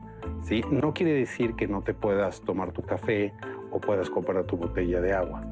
[0.47, 0.63] ¿Sí?
[0.71, 3.33] No quiere decir que no te puedas tomar tu café
[3.71, 5.43] o puedas comprar tu botella de agua,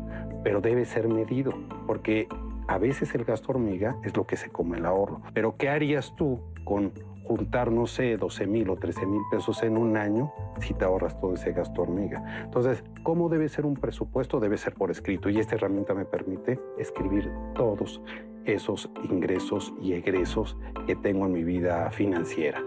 [0.42, 1.53] pero debe ser medido,
[1.86, 2.28] porque
[2.68, 5.20] a veces el gasto hormiga es lo que se come el ahorro.
[5.34, 6.92] Pero ¿qué harías tú con
[7.24, 11.18] juntar, no sé, 12 mil o 13 mil pesos en un año si te ahorras
[11.20, 12.45] todo ese gasto hormiga?
[12.45, 14.38] Entonces, ¿cómo debe ser un presupuesto?
[14.38, 18.01] Debe ser por escrito y esta herramienta me permite escribir todos
[18.45, 22.62] esos ingresos y egresos que tengo en mi vida financiera.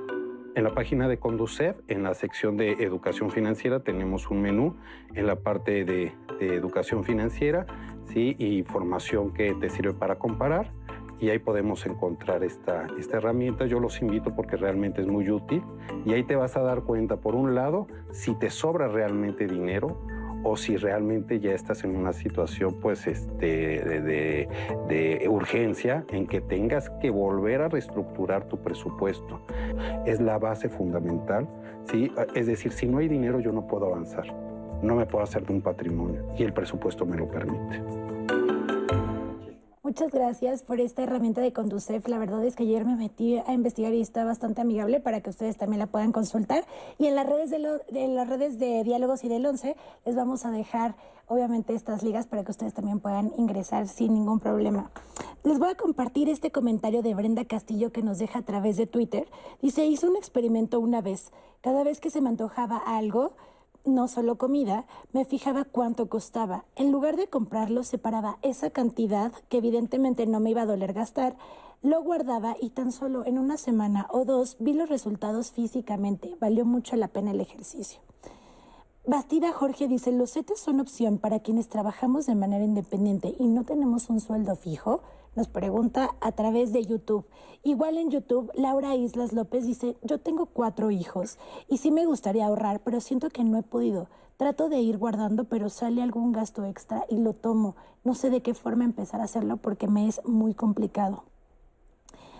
[0.57, 4.75] En la página de Conducef, en la sección de educación financiera, tenemos un menú
[5.13, 7.67] en la parte de, educación financiera
[8.05, 8.35] ¿sí?
[8.39, 10.71] y información que te sirve para comparar.
[11.19, 13.67] Y ahí podemos encontrar esta, esta herramienta.
[13.67, 15.61] Yo los invito porque realmente es muy útil.
[16.05, 19.99] Y ahí te vas a dar cuenta, por un lado, si te sobra realmente dinero
[20.43, 23.45] o si realmente ya estás en una situación pues este,
[24.87, 29.41] de, urgencia en que tengas que volver a reestructurar tu presupuesto.
[30.05, 31.47] Es la base fundamental,
[31.85, 32.11] ¿sí?
[32.33, 34.25] es decir, si no hay dinero yo no puedo avanzar,
[34.81, 38.06] no me puedo hacer de un patrimonio y el presupuesto me lo permite.
[39.87, 42.09] Muchas gracias por esta herramienta de Conducef.
[42.09, 45.29] La verdad es que ayer me metí a investigar y está bastante amigable para que
[45.29, 46.65] ustedes también la puedan consultar.
[46.97, 47.59] Y en las redes de,
[48.09, 52.43] las redes de Diálogos y del 11 les vamos a dejar obviamente estas ligas para
[52.43, 54.91] que ustedes también puedan ingresar sin ningún problema.
[55.45, 58.87] Les voy a compartir este comentario de Brenda Castillo que nos deja a través de
[58.87, 59.29] Twitter.
[59.61, 61.31] Dice, hizo un experimento una vez.
[61.61, 63.37] Cada vez que se me antojaba algo,
[63.87, 66.65] no solo comida, me fijaba cuánto costaba.
[66.75, 71.35] En lugar de comprarlo, separaba esa cantidad que evidentemente no me iba a doler gastar,
[71.81, 76.35] lo guardaba y tan solo en una semana o dos vi los resultados físicamente.
[76.39, 77.99] Valió mucho la pena el ejercicio.
[79.09, 83.63] Bastida Jorge dice, los CETES son opción para quienes trabajamos de manera independiente y no
[83.63, 84.99] tenemos un sueldo fijo
[85.33, 87.25] nos pregunta a través de YouTube.
[87.63, 91.37] Igual en YouTube, Laura Islas López dice, yo tengo cuatro hijos
[91.69, 94.09] y sí me gustaría ahorrar, pero siento que no he podido.
[94.35, 97.77] Trato de ir guardando, pero sale algún gasto extra y lo tomo.
[98.03, 101.23] No sé de qué forma empezar a hacerlo porque me es muy complicado.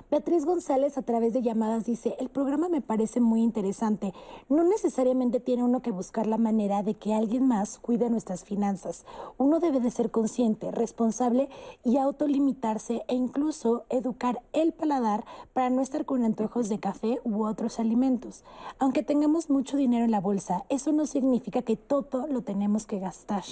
[0.10, 4.14] Beatriz González a través de llamadas dice, el programa me parece muy interesante.
[4.48, 9.06] No necesariamente tiene uno que buscar la manera de que alguien más cuide nuestras finanzas.
[9.38, 11.50] Uno debe de ser consciente, responsable
[11.84, 17.44] y autolimitarse e incluso educar el paladar para no estar con antojos de café u
[17.44, 18.46] otros alimentos.
[18.80, 23.00] Aunque tengamos mucho dinero en la bolsa, eso no significa que todo lo tenemos que
[23.00, 23.44] gastar.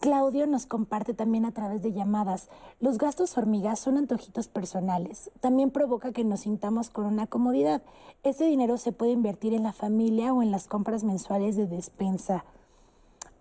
[0.00, 2.48] Claudio nos comparte también a través de llamadas.
[2.80, 5.30] Los gastos hormigas son antojitos personales.
[5.40, 7.82] También provoca que nos sintamos con una comodidad.
[8.22, 12.44] Ese dinero se puede invertir en la familia o en las compras mensuales de despensa.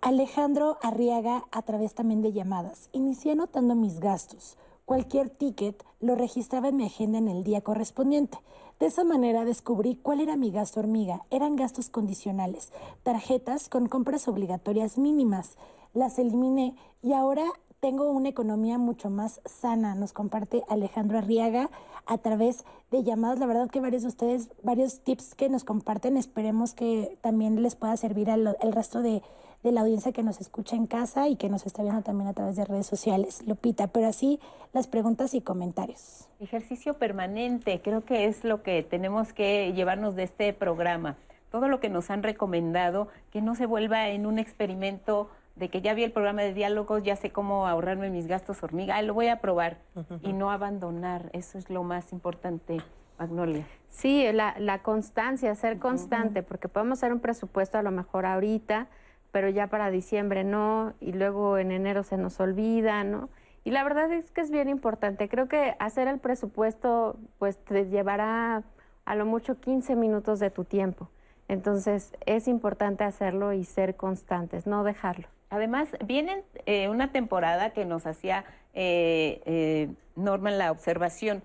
[0.01, 2.89] Alejandro Arriaga a través también de llamadas.
[2.93, 4.57] Inicié anotando mis gastos.
[4.85, 8.37] Cualquier ticket lo registraba en mi agenda en el día correspondiente.
[8.79, 11.23] De esa manera descubrí cuál era mi gasto hormiga.
[11.31, 12.71] Eran gastos condicionales,
[13.03, 15.57] tarjetas con compras obligatorias mínimas
[15.95, 17.43] las eliminé y ahora
[17.79, 21.69] tengo una economía mucho más sana, nos comparte Alejandro Arriaga
[22.05, 23.39] a través de llamadas.
[23.39, 27.75] La verdad que varios de ustedes, varios tips que nos comparten, esperemos que también les
[27.75, 29.21] pueda servir al resto de,
[29.65, 32.33] de la audiencia que nos escucha en casa y que nos está viendo también a
[32.33, 33.41] través de redes sociales.
[33.47, 34.39] Lupita, pero así
[34.73, 36.29] las preguntas y comentarios.
[36.39, 41.17] Ejercicio permanente, creo que es lo que tenemos que llevarnos de este programa.
[41.51, 45.81] Todo lo que nos han recomendado, que no se vuelva en un experimento de que
[45.81, 49.27] ya vi el programa de diálogos, ya sé cómo ahorrarme mis gastos hormiga, lo voy
[49.27, 49.77] a probar
[50.21, 52.77] y no abandonar, eso es lo más importante.
[53.17, 53.65] Magnolia.
[53.87, 58.87] Sí, la, constancia, ser constante, porque podemos hacer un presupuesto a lo mejor ahorita,
[59.31, 63.29] pero ya para diciembre no, y luego en enero se nos olvida, ¿no?
[63.63, 65.27] Y la verdad es que es bien importante.
[65.27, 68.63] Creo que hacer el presupuesto pues te llevará
[69.05, 71.09] a lo mucho 15 minutos de tu tiempo.
[71.47, 75.27] Entonces es importante hacerlo y ser constantes, no dejarlo.
[75.55, 78.43] Además, viene eh, una temporada que nos hacía
[78.73, 81.43] eh, eh, Norma la observación.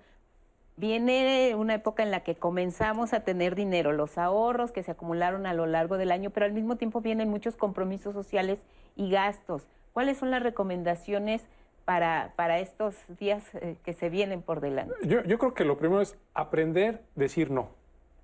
[0.76, 5.46] Viene una época en la que comenzamos a tener dinero, los ahorros que se acumularon
[5.46, 8.58] a lo largo del año, pero al mismo tiempo vienen muchos compromisos sociales
[8.96, 9.68] y gastos.
[9.92, 11.42] ¿Cuáles son las recomendaciones
[11.84, 14.92] para, para estos días eh, que se vienen por delante?
[15.02, 17.68] Yo, yo creo que lo primero es aprender a decir no.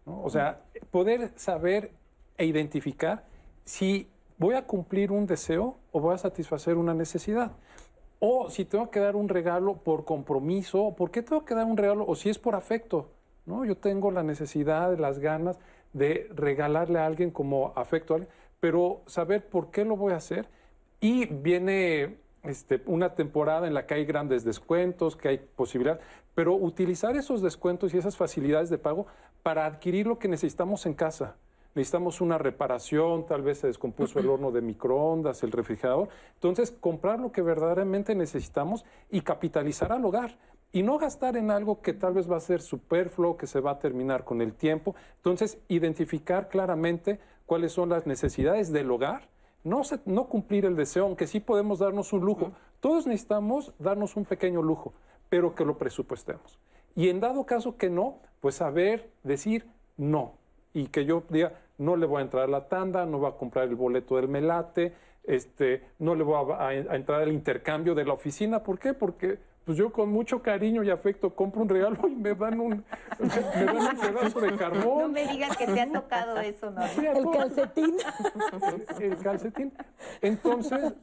[0.04, 0.20] ¿no?
[0.22, 1.92] O sea, poder saber
[2.38, 3.24] e identificar
[3.64, 4.08] si
[4.38, 7.52] voy a cumplir un deseo o voy a satisfacer una necesidad.
[8.18, 11.76] O si tengo que dar un regalo por compromiso, ¿por qué tengo que dar un
[11.76, 12.06] regalo?
[12.06, 13.10] O si es por afecto,
[13.44, 13.64] ¿no?
[13.64, 15.58] Yo tengo la necesidad, las ganas
[15.92, 20.16] de regalarle a alguien como afecto a alguien, pero saber por qué lo voy a
[20.16, 20.48] hacer.
[21.00, 26.00] Y viene este, una temporada en la que hay grandes descuentos, que hay posibilidad,
[26.34, 29.06] pero utilizar esos descuentos y esas facilidades de pago
[29.42, 31.36] para adquirir lo que necesitamos en casa
[31.76, 36.08] necesitamos una reparación, tal vez se descompuso el horno de microondas, el refrigerador.
[36.34, 40.38] Entonces, comprar lo que verdaderamente necesitamos y capitalizar al hogar.
[40.72, 43.72] Y no gastar en algo que tal vez va a ser superfluo, que se va
[43.72, 44.96] a terminar con el tiempo.
[45.16, 49.28] Entonces, identificar claramente cuáles son las necesidades del hogar.
[49.62, 52.52] No, se, no cumplir el deseo, aunque sí podemos darnos un lujo.
[52.80, 54.94] Todos necesitamos darnos un pequeño lujo,
[55.28, 56.58] pero que lo presupuestemos.
[56.94, 59.66] Y en dado caso que no, pues saber decir
[59.98, 60.32] no.
[60.72, 63.36] Y que yo diga, no le voy a entrar a la tanda, no voy a
[63.36, 64.92] comprar el boleto del melate,
[65.24, 68.62] este, no le voy a, a- a entrar al intercambio de la oficina.
[68.62, 68.94] ¿Por qué?
[68.94, 72.84] Porque pues yo con mucho cariño y afecto compro un regalo y me dan un,
[73.18, 75.12] me dan un pedazo de No carbón.
[75.12, 76.86] me digas que te ha tocado eso, ¿no?
[76.86, 77.96] Sí, El calcetín.
[79.00, 79.72] el calcetín.
[80.22, 80.94] Entonces,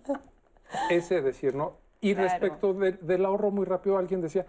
[0.90, 1.78] ese decir, ¿no?
[2.00, 2.30] Y Claro.
[2.30, 4.46] respecto de- del ahorro, muy rápido, alguien decía,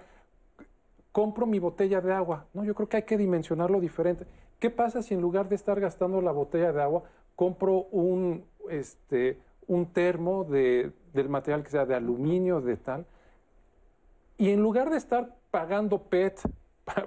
[1.14, 2.46] compro mi botella de agua.
[2.54, 4.26] No, yo creo que hay que dimensionarlo diferente.
[4.58, 7.04] ¿Qué pasa si en lugar de estar gastando la botella de agua,
[7.36, 9.38] compro un, este,
[9.68, 13.06] un termo de, del material que sea de aluminio, de tal?
[14.38, 16.40] Y en lugar de estar pagando PET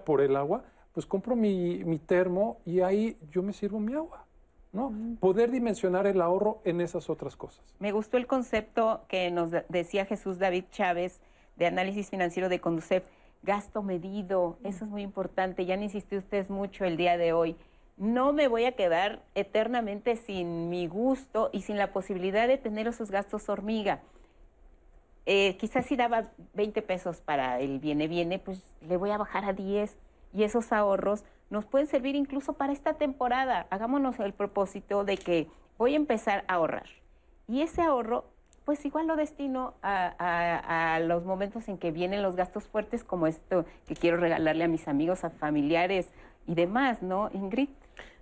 [0.05, 4.23] por el agua, pues compro mi, mi termo y ahí yo me sirvo mi agua.
[4.71, 4.93] ¿no?
[5.19, 7.61] Poder dimensionar el ahorro en esas otras cosas.
[7.79, 11.19] Me gustó el concepto que nos de- decía Jesús David Chávez
[11.57, 13.03] de análisis financiero de Conducef,
[13.43, 17.55] gasto medido, eso es muy importante, ya han insistido ustedes mucho el día de hoy.
[17.97, 22.87] No me voy a quedar eternamente sin mi gusto y sin la posibilidad de tener
[22.87, 24.01] esos gastos hormiga.
[25.25, 29.45] Eh, quizás si daba 20 pesos para el viene viene, pues le voy a bajar
[29.45, 29.97] a 10
[30.33, 33.67] y esos ahorros nos pueden servir incluso para esta temporada.
[33.69, 36.87] Hagámonos el propósito de que voy a empezar a ahorrar
[37.47, 38.25] y ese ahorro,
[38.67, 40.13] pues igual lo destino a,
[40.95, 44.67] a- los momentos en que vienen los gastos fuertes como esto que quiero regalarle a
[44.67, 46.09] mis amigos, a familiares
[46.47, 47.69] y demás, ¿no, Ingrid?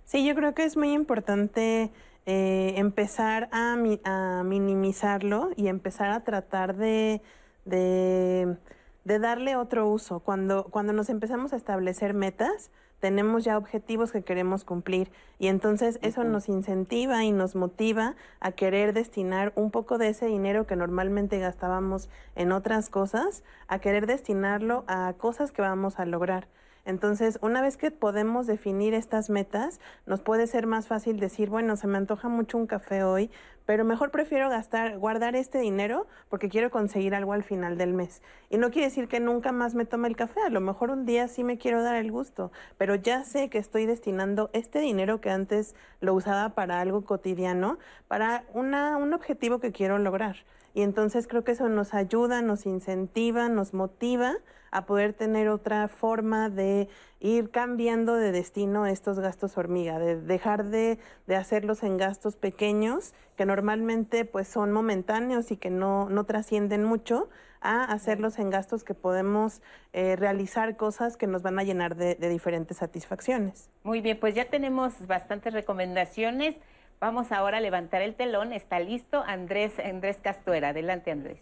[0.04, 1.90] Sí, yo creo que es muy importante
[2.26, 7.22] eh, empezar a, mi- a minimizarlo y empezar a tratar de,
[7.64, 8.56] de,
[9.04, 10.20] de darle otro uso.
[10.20, 12.70] Cuando, cuando nos empezamos a establecer metas,
[13.06, 18.50] tenemos ya objetivos que queremos cumplir y entonces eso nos incentiva y nos motiva a
[18.50, 24.08] querer destinar un poco de ese dinero que normalmente gastábamos en otras cosas, a querer
[24.08, 26.48] destinarlo a cosas que vamos a lograr.
[26.86, 31.76] Entonces, una vez que podemos definir estas metas, nos puede ser más fácil decir, bueno,
[31.76, 33.28] se me antoja mucho un café hoy,
[33.66, 38.22] pero mejor prefiero gastar, guardar este dinero porque quiero conseguir algo al final del mes.
[38.50, 41.04] Y no quiere decir que nunca más me tome el café, a lo mejor un
[41.04, 45.20] día sí me quiero dar el gusto, pero ya sé que estoy destinando este dinero
[45.20, 50.36] que antes lo usaba para algo cotidiano, para una, un objetivo que quiero lograr.
[50.72, 54.36] Y entonces creo que eso nos ayuda, nos incentiva, nos motiva
[54.70, 56.88] a poder tener otra forma de
[57.20, 63.14] ir cambiando de destino estos gastos hormiga, de dejar de, de hacerlos en gastos pequeños
[63.36, 67.28] que normalmente pues son momentáneos y que no, no trascienden mucho,
[67.60, 69.60] a hacerlos en gastos que podemos
[69.92, 73.70] eh, realizar cosas que nos van a llenar de, de diferentes satisfacciones.
[73.82, 76.54] Muy bien, pues ya tenemos bastantes recomendaciones.
[77.00, 78.52] Vamos ahora a levantar el telón.
[78.52, 80.68] Está listo Andrés, Andrés Castuera.
[80.68, 81.40] Adelante, Andrés.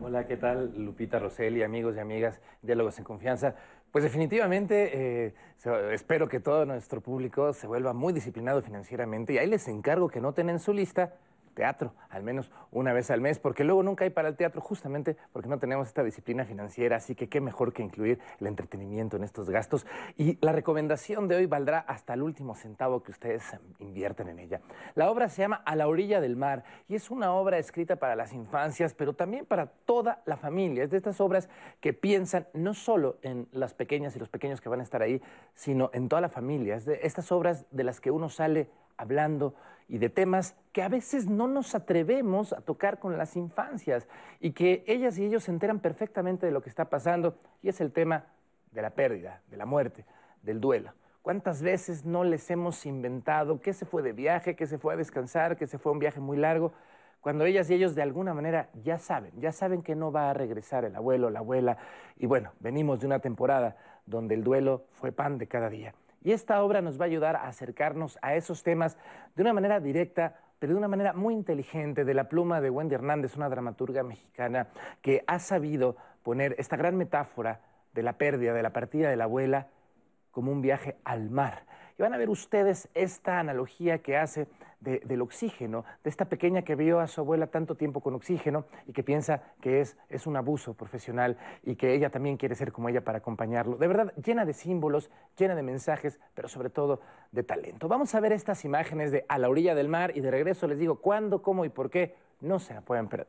[0.00, 0.72] Hola, ¿qué tal?
[0.76, 3.56] Lupita Roseli, amigos y amigas, Diálogos en Confianza.
[3.90, 5.34] Pues definitivamente eh,
[5.90, 10.20] espero que todo nuestro público se vuelva muy disciplinado financieramente y ahí les encargo que
[10.20, 11.14] noten en su lista
[11.58, 15.16] teatro, al menos una vez al mes, porque luego nunca hay para el teatro, justamente
[15.32, 19.24] porque no tenemos esta disciplina financiera, así que qué mejor que incluir el entretenimiento en
[19.24, 19.84] estos gastos.
[20.16, 23.42] Y la recomendación de hoy valdrá hasta el último centavo que ustedes
[23.80, 24.60] invierten en ella.
[24.94, 28.14] La obra se llama A la orilla del mar y es una obra escrita para
[28.14, 30.84] las infancias, pero también para toda la familia.
[30.84, 31.48] Es de estas obras
[31.80, 35.20] que piensan no solo en las pequeñas y los pequeños que van a estar ahí,
[35.56, 36.76] sino en toda la familia.
[36.76, 39.54] Es de estas obras de las que uno sale hablando
[39.88, 44.06] y de temas que a veces no nos atrevemos a tocar con las infancias
[44.38, 47.80] y que ellas y ellos se enteran perfectamente de lo que está pasando y es
[47.80, 48.26] el tema
[48.70, 50.04] de la pérdida, de la muerte,
[50.42, 50.92] del duelo.
[51.22, 54.96] ¿Cuántas veces no les hemos inventado que se fue de viaje, que se fue a
[54.96, 56.72] descansar, que se fue a un viaje muy largo?
[57.20, 60.34] Cuando ellas y ellos de alguna manera ya saben, ya saben que no va a
[60.34, 61.76] regresar el abuelo, la abuela.
[62.16, 65.94] Y bueno, venimos de una temporada donde el duelo fue pan de cada día.
[66.22, 68.96] Y esta obra nos va a ayudar a acercarnos a esos temas
[69.36, 72.94] de una manera directa, pero de una manera muy inteligente, de la pluma de Wendy
[72.94, 74.68] Hernández, una dramaturga mexicana
[75.00, 77.60] que ha sabido poner esta gran metáfora
[77.94, 79.68] de la pérdida, de la partida de la abuela,
[80.30, 81.64] como un viaje al mar.
[81.98, 84.46] Y van a ver ustedes esta analogía que hace
[84.80, 88.92] del oxígeno, de esta pequeña que vio a su abuela tanto tiempo con oxígeno y
[88.92, 92.88] que piensa que es, es un abuso profesional y que ella también quiere ser como
[92.88, 93.76] ella para acompañarlo.
[93.76, 97.00] De verdad, llena de símbolos, llena de mensajes, pero sobre todo
[97.32, 97.88] de talento.
[97.88, 100.78] Vamos a ver estas imágenes de A la orilla del mar y de regreso les
[100.78, 103.26] digo cuándo, cómo y por qué no se la pueden perder.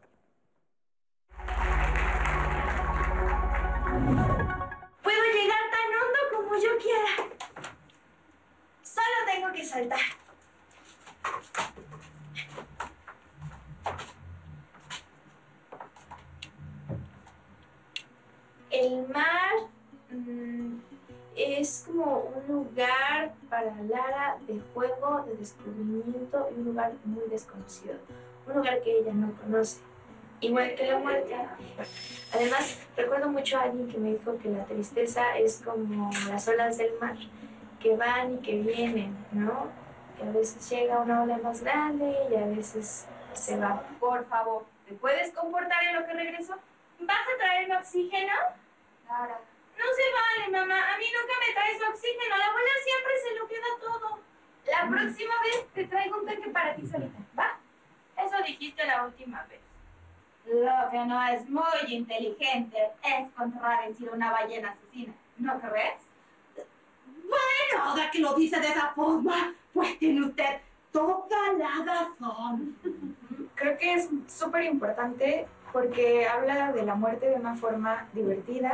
[18.71, 19.53] El mar
[20.11, 20.79] mm,
[21.37, 27.95] es como un lugar para Lara de juego, de descubrimiento y un lugar muy desconocido.
[28.47, 29.79] Un lugar que ella no conoce.
[30.41, 31.35] Igual que la muerte.
[32.33, 36.77] Además, recuerdo mucho a alguien que me dijo que la tristeza es como las olas
[36.77, 37.15] del mar,
[37.79, 39.67] que van y que vienen, ¿no?
[40.19, 43.81] Y a veces llega una ola más grande y a veces se va.
[43.99, 46.55] Por favor, ¿te puedes comportar en lo que regreso?
[46.99, 48.33] ¿Vas a traerme oxígeno?
[49.07, 49.39] Lara.
[49.77, 50.93] No se vale, mamá.
[50.93, 52.37] A mí nunca me traes oxígeno.
[52.37, 54.19] La abuela siempre se lo queda todo.
[54.65, 57.57] La próxima vez te traigo un tanque para ti solita, ¿va?
[58.17, 59.61] Eso dijiste la última vez.
[60.45, 66.08] Lo que no es muy inteligente es contradecir a una ballena asesina, ¿no crees?
[67.29, 70.61] Bueno, ahora que lo dice de esa forma, pues tiene usted
[70.91, 72.75] toda la razón.
[73.55, 78.73] Creo que es súper importante porque habla de la muerte de una forma divertida,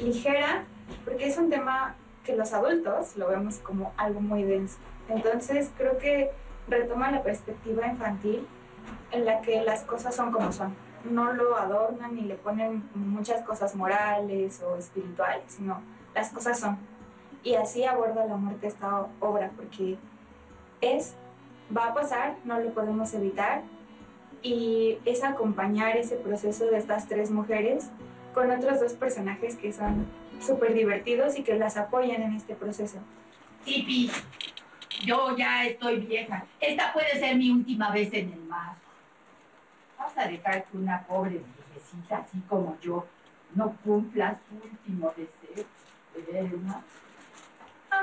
[0.00, 0.64] ligera,
[1.04, 4.78] porque es un tema que los adultos lo vemos como algo muy denso.
[5.08, 6.30] Entonces creo que
[6.68, 8.46] retoma la perspectiva infantil
[9.10, 10.74] en la que las cosas son como son.
[11.04, 15.82] No lo adornan ni le ponen muchas cosas morales o espirituales, sino
[16.14, 16.78] las cosas son.
[17.44, 19.96] Y así aborda la muerte esta obra, porque
[20.80, 21.14] es,
[21.74, 23.62] va a pasar, no lo podemos evitar,
[24.42, 27.90] y es acompañar ese proceso de estas tres mujeres
[28.34, 30.06] con otros dos personajes que son
[30.40, 32.98] súper divertidos y que las apoyan en este proceso.
[33.64, 34.10] Tipi,
[35.04, 36.44] yo ya estoy vieja.
[36.60, 38.74] Esta puede ser mi última vez en el mar.
[39.98, 41.40] Vas a dejar que una pobre
[41.72, 43.06] viejecita así como yo
[43.54, 45.64] no cumpla su último deseo
[46.14, 46.82] de ver mar.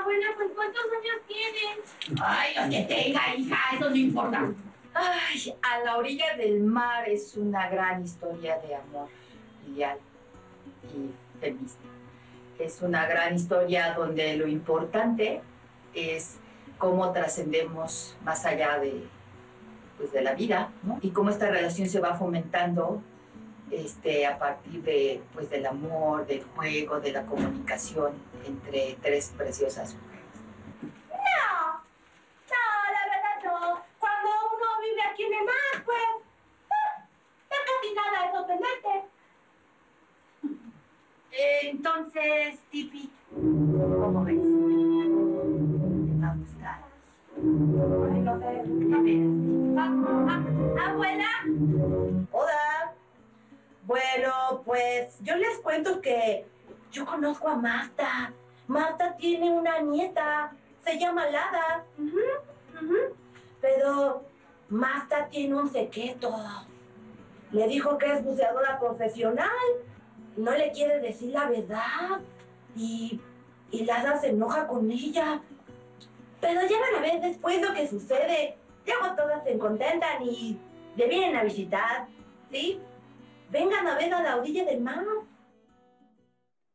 [0.00, 2.20] Abuela, pues ¿cuántos años tienes?
[2.22, 4.52] Ay, los que tenga, hija, eso no importa.
[4.94, 9.08] Ay, a la orilla del mar es una gran historia de amor
[9.66, 9.98] ideal
[10.84, 11.82] y feminista.
[12.58, 15.40] Es una gran historia donde lo importante
[15.94, 16.36] es
[16.78, 19.04] cómo trascendemos más allá de,
[19.96, 20.98] pues, de la vida, ¿no?
[21.00, 23.02] Y cómo esta relación se va fomentando
[23.72, 28.12] este, a partir de, pues, del amor, del juego, de la comunicación
[28.46, 30.22] entre tres preciosas mujeres.
[31.10, 31.72] No,
[32.52, 32.62] no,
[32.92, 33.82] la verdad no.
[33.98, 35.96] Cuando uno vive aquí en el mar, pues,
[36.70, 37.04] ah,
[37.50, 39.08] ya casi nada es sorprendente.
[41.64, 44.36] Entonces, Tipi, ¿cómo ves?
[44.36, 46.78] ¿Te va a gustar?
[47.34, 48.46] Ay, no sé.
[48.94, 49.42] A ver,
[49.74, 49.88] Ah,
[50.28, 51.30] ah, Abuela,
[52.32, 52.81] Hola.
[53.84, 56.46] Bueno, pues yo les cuento que
[56.92, 58.32] yo conozco a Marta.
[58.68, 60.52] Marta tiene una nieta.
[60.84, 61.84] Se llama Lada.
[63.60, 64.24] Pero
[64.68, 66.32] Marta tiene un secreto.
[67.50, 69.50] Le dijo que es buceadora profesional.
[70.36, 72.20] No le quiere decir la verdad.
[72.76, 73.20] Y,
[73.70, 75.40] y Lada se enoja con ella.
[76.40, 78.56] Pero ya van a ver después lo que sucede.
[78.86, 80.58] Luego todas se contentan y
[80.96, 82.06] le vienen a visitar,
[82.50, 82.80] ¿sí?
[83.52, 85.04] Vengan a ver a la orilla del mar.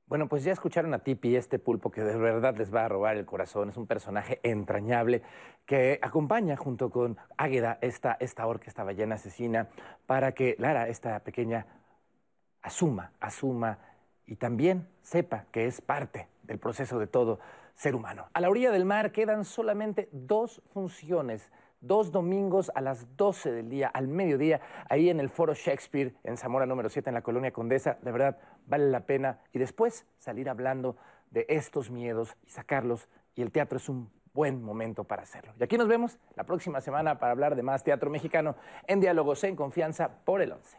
[0.06, 3.18] Bueno, pues ya escucharon a Tipi, este pulpo que de verdad les va a robar
[3.18, 3.70] el corazón.
[3.70, 5.24] Es un personaje entrañable
[5.66, 9.70] que acompaña junto con Águeda esta, esta orca, esta ballena asesina,
[10.06, 11.66] para que Lara, esta pequeña,
[12.62, 13.80] asuma, asuma
[14.28, 17.40] y también sepa que es parte del proceso de todo
[17.74, 18.28] ser humano.
[18.34, 21.52] A la orilla del mar quedan solamente dos funciones
[21.82, 26.38] dos domingos a las 12 del día, al mediodía, ahí en el Foro Shakespeare, en
[26.38, 27.98] Zamora número 7, en la Colonia Condesa.
[28.02, 29.40] De verdad, vale la pena.
[29.54, 30.98] Y después salir hablando
[31.32, 33.10] de estos miedos y sacarlos.
[33.36, 35.54] Y el teatro es un buen momento para hacerlo.
[35.60, 38.56] Y aquí nos vemos la próxima semana para hablar de más teatro mexicano
[38.86, 40.78] en Diálogos en Confianza por el 11.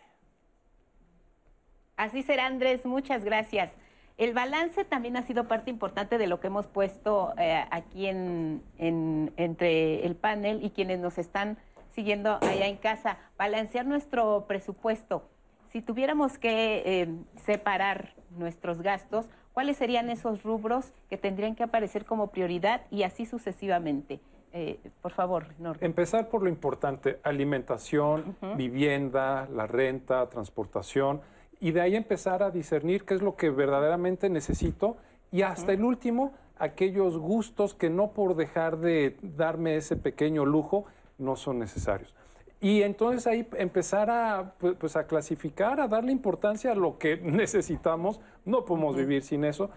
[1.96, 2.86] Así será, Andrés.
[2.86, 3.76] Muchas gracias.
[4.18, 8.62] El balance también ha sido parte importante de lo que hemos puesto eh, aquí en,
[8.76, 11.56] entre el panel y quienes nos están
[11.90, 13.18] siguiendo allá en casa.
[13.38, 15.22] Balancear nuestro presupuesto.
[15.70, 17.08] Si tuviéramos que eh,
[17.44, 23.24] separar nuestros gastos, ¿cuáles serían esos rubros que tendrían que aparecer como prioridad y así
[23.24, 24.18] sucesivamente?
[24.52, 25.86] Eh, por favor, Norte.
[25.86, 31.20] Empezar por lo importante, alimentación, vivienda, la renta, transportación
[31.60, 34.96] y de ahí empezar a discernir qué es lo que verdaderamente necesito
[35.30, 40.86] y hasta el último, aquellos gustos que no por dejar de darme ese pequeño lujo
[41.18, 42.14] no son necesarios.
[42.60, 47.16] Y entonces ahí empezar a, pues, pues a clasificar, a darle importancia a lo que
[47.22, 49.70] necesitamos, no podemos vivir sin eso.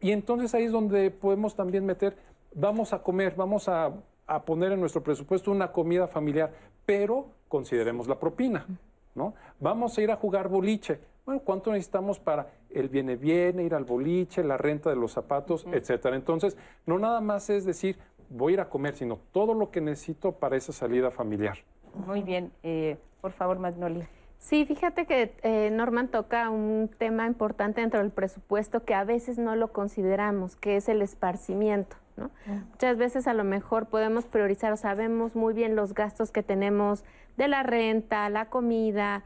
[0.00, 2.16] Y entonces ahí es donde podemos también meter,
[2.54, 3.92] vamos a comer, vamos a,
[4.26, 6.52] a poner en nuestro presupuesto una comida familiar,
[6.84, 8.66] pero consideremos la propina,
[9.14, 9.34] ¿no?
[9.60, 13.84] Vamos a ir a jugar boliche, bueno, ¿cuánto necesitamos para el viene viene, ir al
[13.84, 16.16] boliche, la renta de los zapatos, etcétera?
[16.16, 16.56] Entonces,
[16.86, 17.98] no nada más es decir,
[18.28, 21.58] voy a ir a comer, sino todo lo que necesito para esa salida familiar.
[22.06, 22.52] Muy bien.
[22.62, 24.08] Eh, por favor, Magnolia.
[24.38, 29.38] Sí, fíjate que eh, Norman toca un tema importante dentro del presupuesto que a veces
[29.38, 31.96] no lo consideramos, que es el esparcimiento.
[32.16, 32.30] ¿no?
[32.72, 37.04] Muchas veces a lo mejor podemos priorizar o sabemos muy bien los gastos que tenemos
[37.38, 39.24] de la renta, la comida,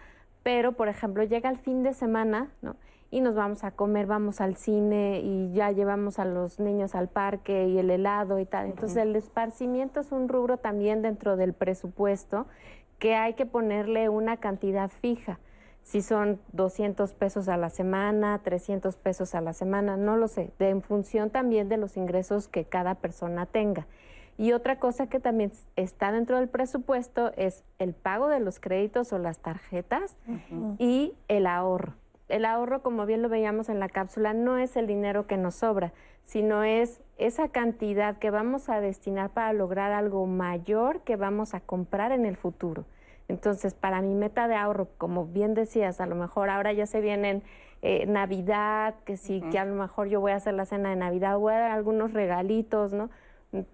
[0.48, 2.74] pero por ejemplo llega el fin de semana, ¿no?
[3.10, 7.10] Y nos vamos a comer, vamos al cine y ya llevamos a los niños al
[7.10, 8.64] parque y el helado y tal.
[8.64, 12.46] Entonces el esparcimiento es un rubro también dentro del presupuesto
[12.98, 15.38] que hay que ponerle una cantidad fija.
[15.82, 20.50] Si son 200 pesos a la semana, 300 pesos a la semana, no lo sé,
[20.58, 23.86] de, en función también de los ingresos que cada persona tenga.
[24.38, 29.12] Y otra cosa que también está dentro del presupuesto es el pago de los créditos
[29.12, 30.16] o las tarjetas
[30.78, 31.94] y el ahorro.
[32.28, 35.56] El ahorro, como bien lo veíamos en la cápsula, no es el dinero que nos
[35.56, 35.92] sobra,
[36.22, 41.60] sino es esa cantidad que vamos a destinar para lograr algo mayor que vamos a
[41.60, 42.84] comprar en el futuro.
[43.26, 47.00] Entonces, para mi meta de ahorro, como bien decías, a lo mejor ahora ya se
[47.00, 47.42] vienen
[47.82, 50.96] eh, Navidad, que sí, que a lo mejor yo voy a hacer la cena de
[50.96, 53.10] Navidad, voy a dar algunos regalitos, ¿no?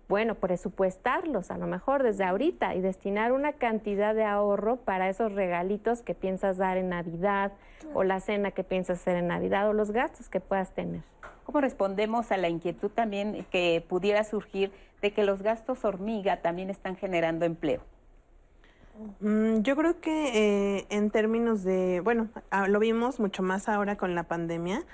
[0.08, 5.32] Bueno, presupuestarlos a lo mejor desde ahorita y destinar una cantidad de ahorro para esos
[5.32, 7.52] regalitos que piensas dar en Navidad
[7.92, 11.02] o la cena que piensas hacer en Navidad o los gastos que puedas tener.
[11.44, 14.72] ¿Cómo respondemos a la inquietud también que pudiera surgir
[15.02, 17.82] de que los gastos hormiga también están generando empleo?
[19.20, 23.96] Mm, yo creo que eh, en términos de, bueno, ah, lo vimos mucho más ahora
[23.96, 24.84] con la pandemia,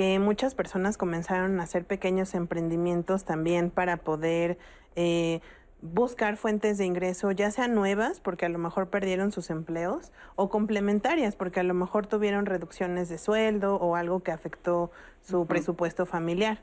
[0.00, 4.56] que muchas personas comenzaron a hacer pequeños emprendimientos también para poder
[4.96, 5.42] eh,
[5.82, 10.48] buscar fuentes de ingreso, ya sean nuevas, porque a lo mejor perdieron sus empleos, o
[10.48, 14.90] complementarias, porque a lo mejor tuvieron reducciones de sueldo o algo que afectó
[15.20, 16.62] su presupuesto familiar.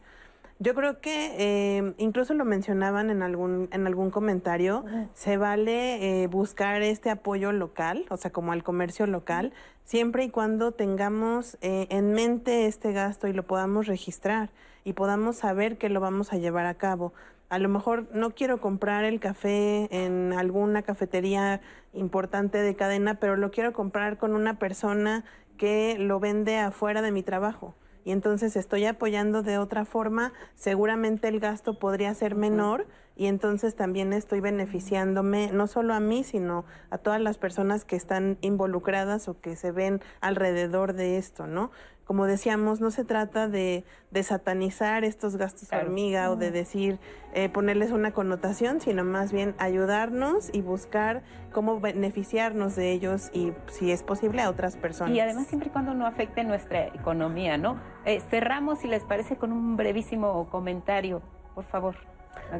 [0.59, 6.27] Yo creo que eh, incluso lo mencionaban en algún en algún comentario, se vale eh,
[6.27, 9.53] buscar este apoyo local, o sea, como al comercio local,
[9.83, 14.49] siempre y cuando tengamos eh, en mente este gasto y lo podamos registrar
[14.83, 17.13] y podamos saber que lo vamos a llevar a cabo.
[17.49, 21.61] A lo mejor no quiero comprar el café en alguna cafetería
[21.93, 25.23] importante de cadena, pero lo quiero comprar con una persona
[25.55, 27.75] que lo vende afuera de mi trabajo
[28.07, 33.75] y entonces estoy apoyando de otra forma, seguramente el gasto podría ser menor y entonces
[33.75, 39.27] también estoy beneficiándome no solo a mí, sino a todas las personas que están involucradas
[39.27, 41.69] o que se ven alrededor de esto, ¿no?
[42.07, 46.99] Como decíamos, no se trata de, de satanizar estos gastos hormiga o de decir,
[47.33, 53.51] eh, ponerles una connotación, sino más bien ayudarnos y buscar cómo beneficiarnos de ellos y,
[53.67, 55.13] si es posible, a otras personas.
[55.13, 57.77] Y además, siempre y cuando no afecte nuestra economía, ¿no?
[58.05, 61.21] Eh, cerramos, si les parece, con un brevísimo comentario,
[61.55, 61.97] por favor.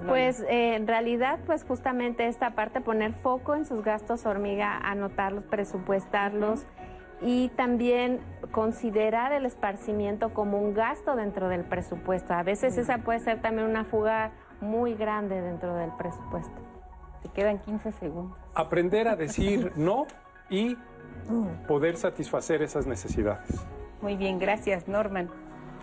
[0.06, 5.46] Pues eh, en realidad, pues justamente esta parte, poner foco en sus gastos hormiga, anotarlos,
[5.46, 6.66] presupuestarlos
[7.22, 8.20] y también
[8.52, 12.34] considerar el esparcimiento como un gasto dentro del presupuesto.
[12.34, 14.32] A veces esa puede ser también una fuga
[14.62, 16.56] muy grande dentro del presupuesto.
[17.24, 18.38] Te quedan 15 segundos.
[18.54, 20.06] Aprender a decir no
[20.50, 20.78] y
[21.68, 23.66] poder satisfacer esas necesidades.
[24.02, 25.30] Muy bien, gracias Norman.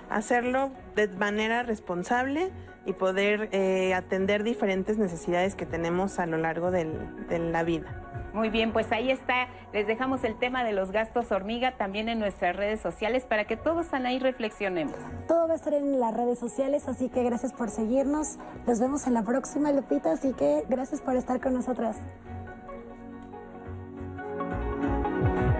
[0.09, 2.51] Hacerlo de manera responsable
[2.86, 8.05] y poder eh, atender diferentes necesidades que tenemos a lo largo del, de la vida.
[8.35, 9.47] Muy bien, pues ahí está.
[9.73, 13.56] Les dejamos el tema de los gastos hormiga también en nuestras redes sociales para que
[13.56, 14.97] todos ahí reflexionemos.
[15.28, 18.39] Todo va a estar en las redes sociales, así que gracias por seguirnos.
[18.66, 21.97] Nos vemos en la próxima, Lupita, así que gracias por estar con nosotras.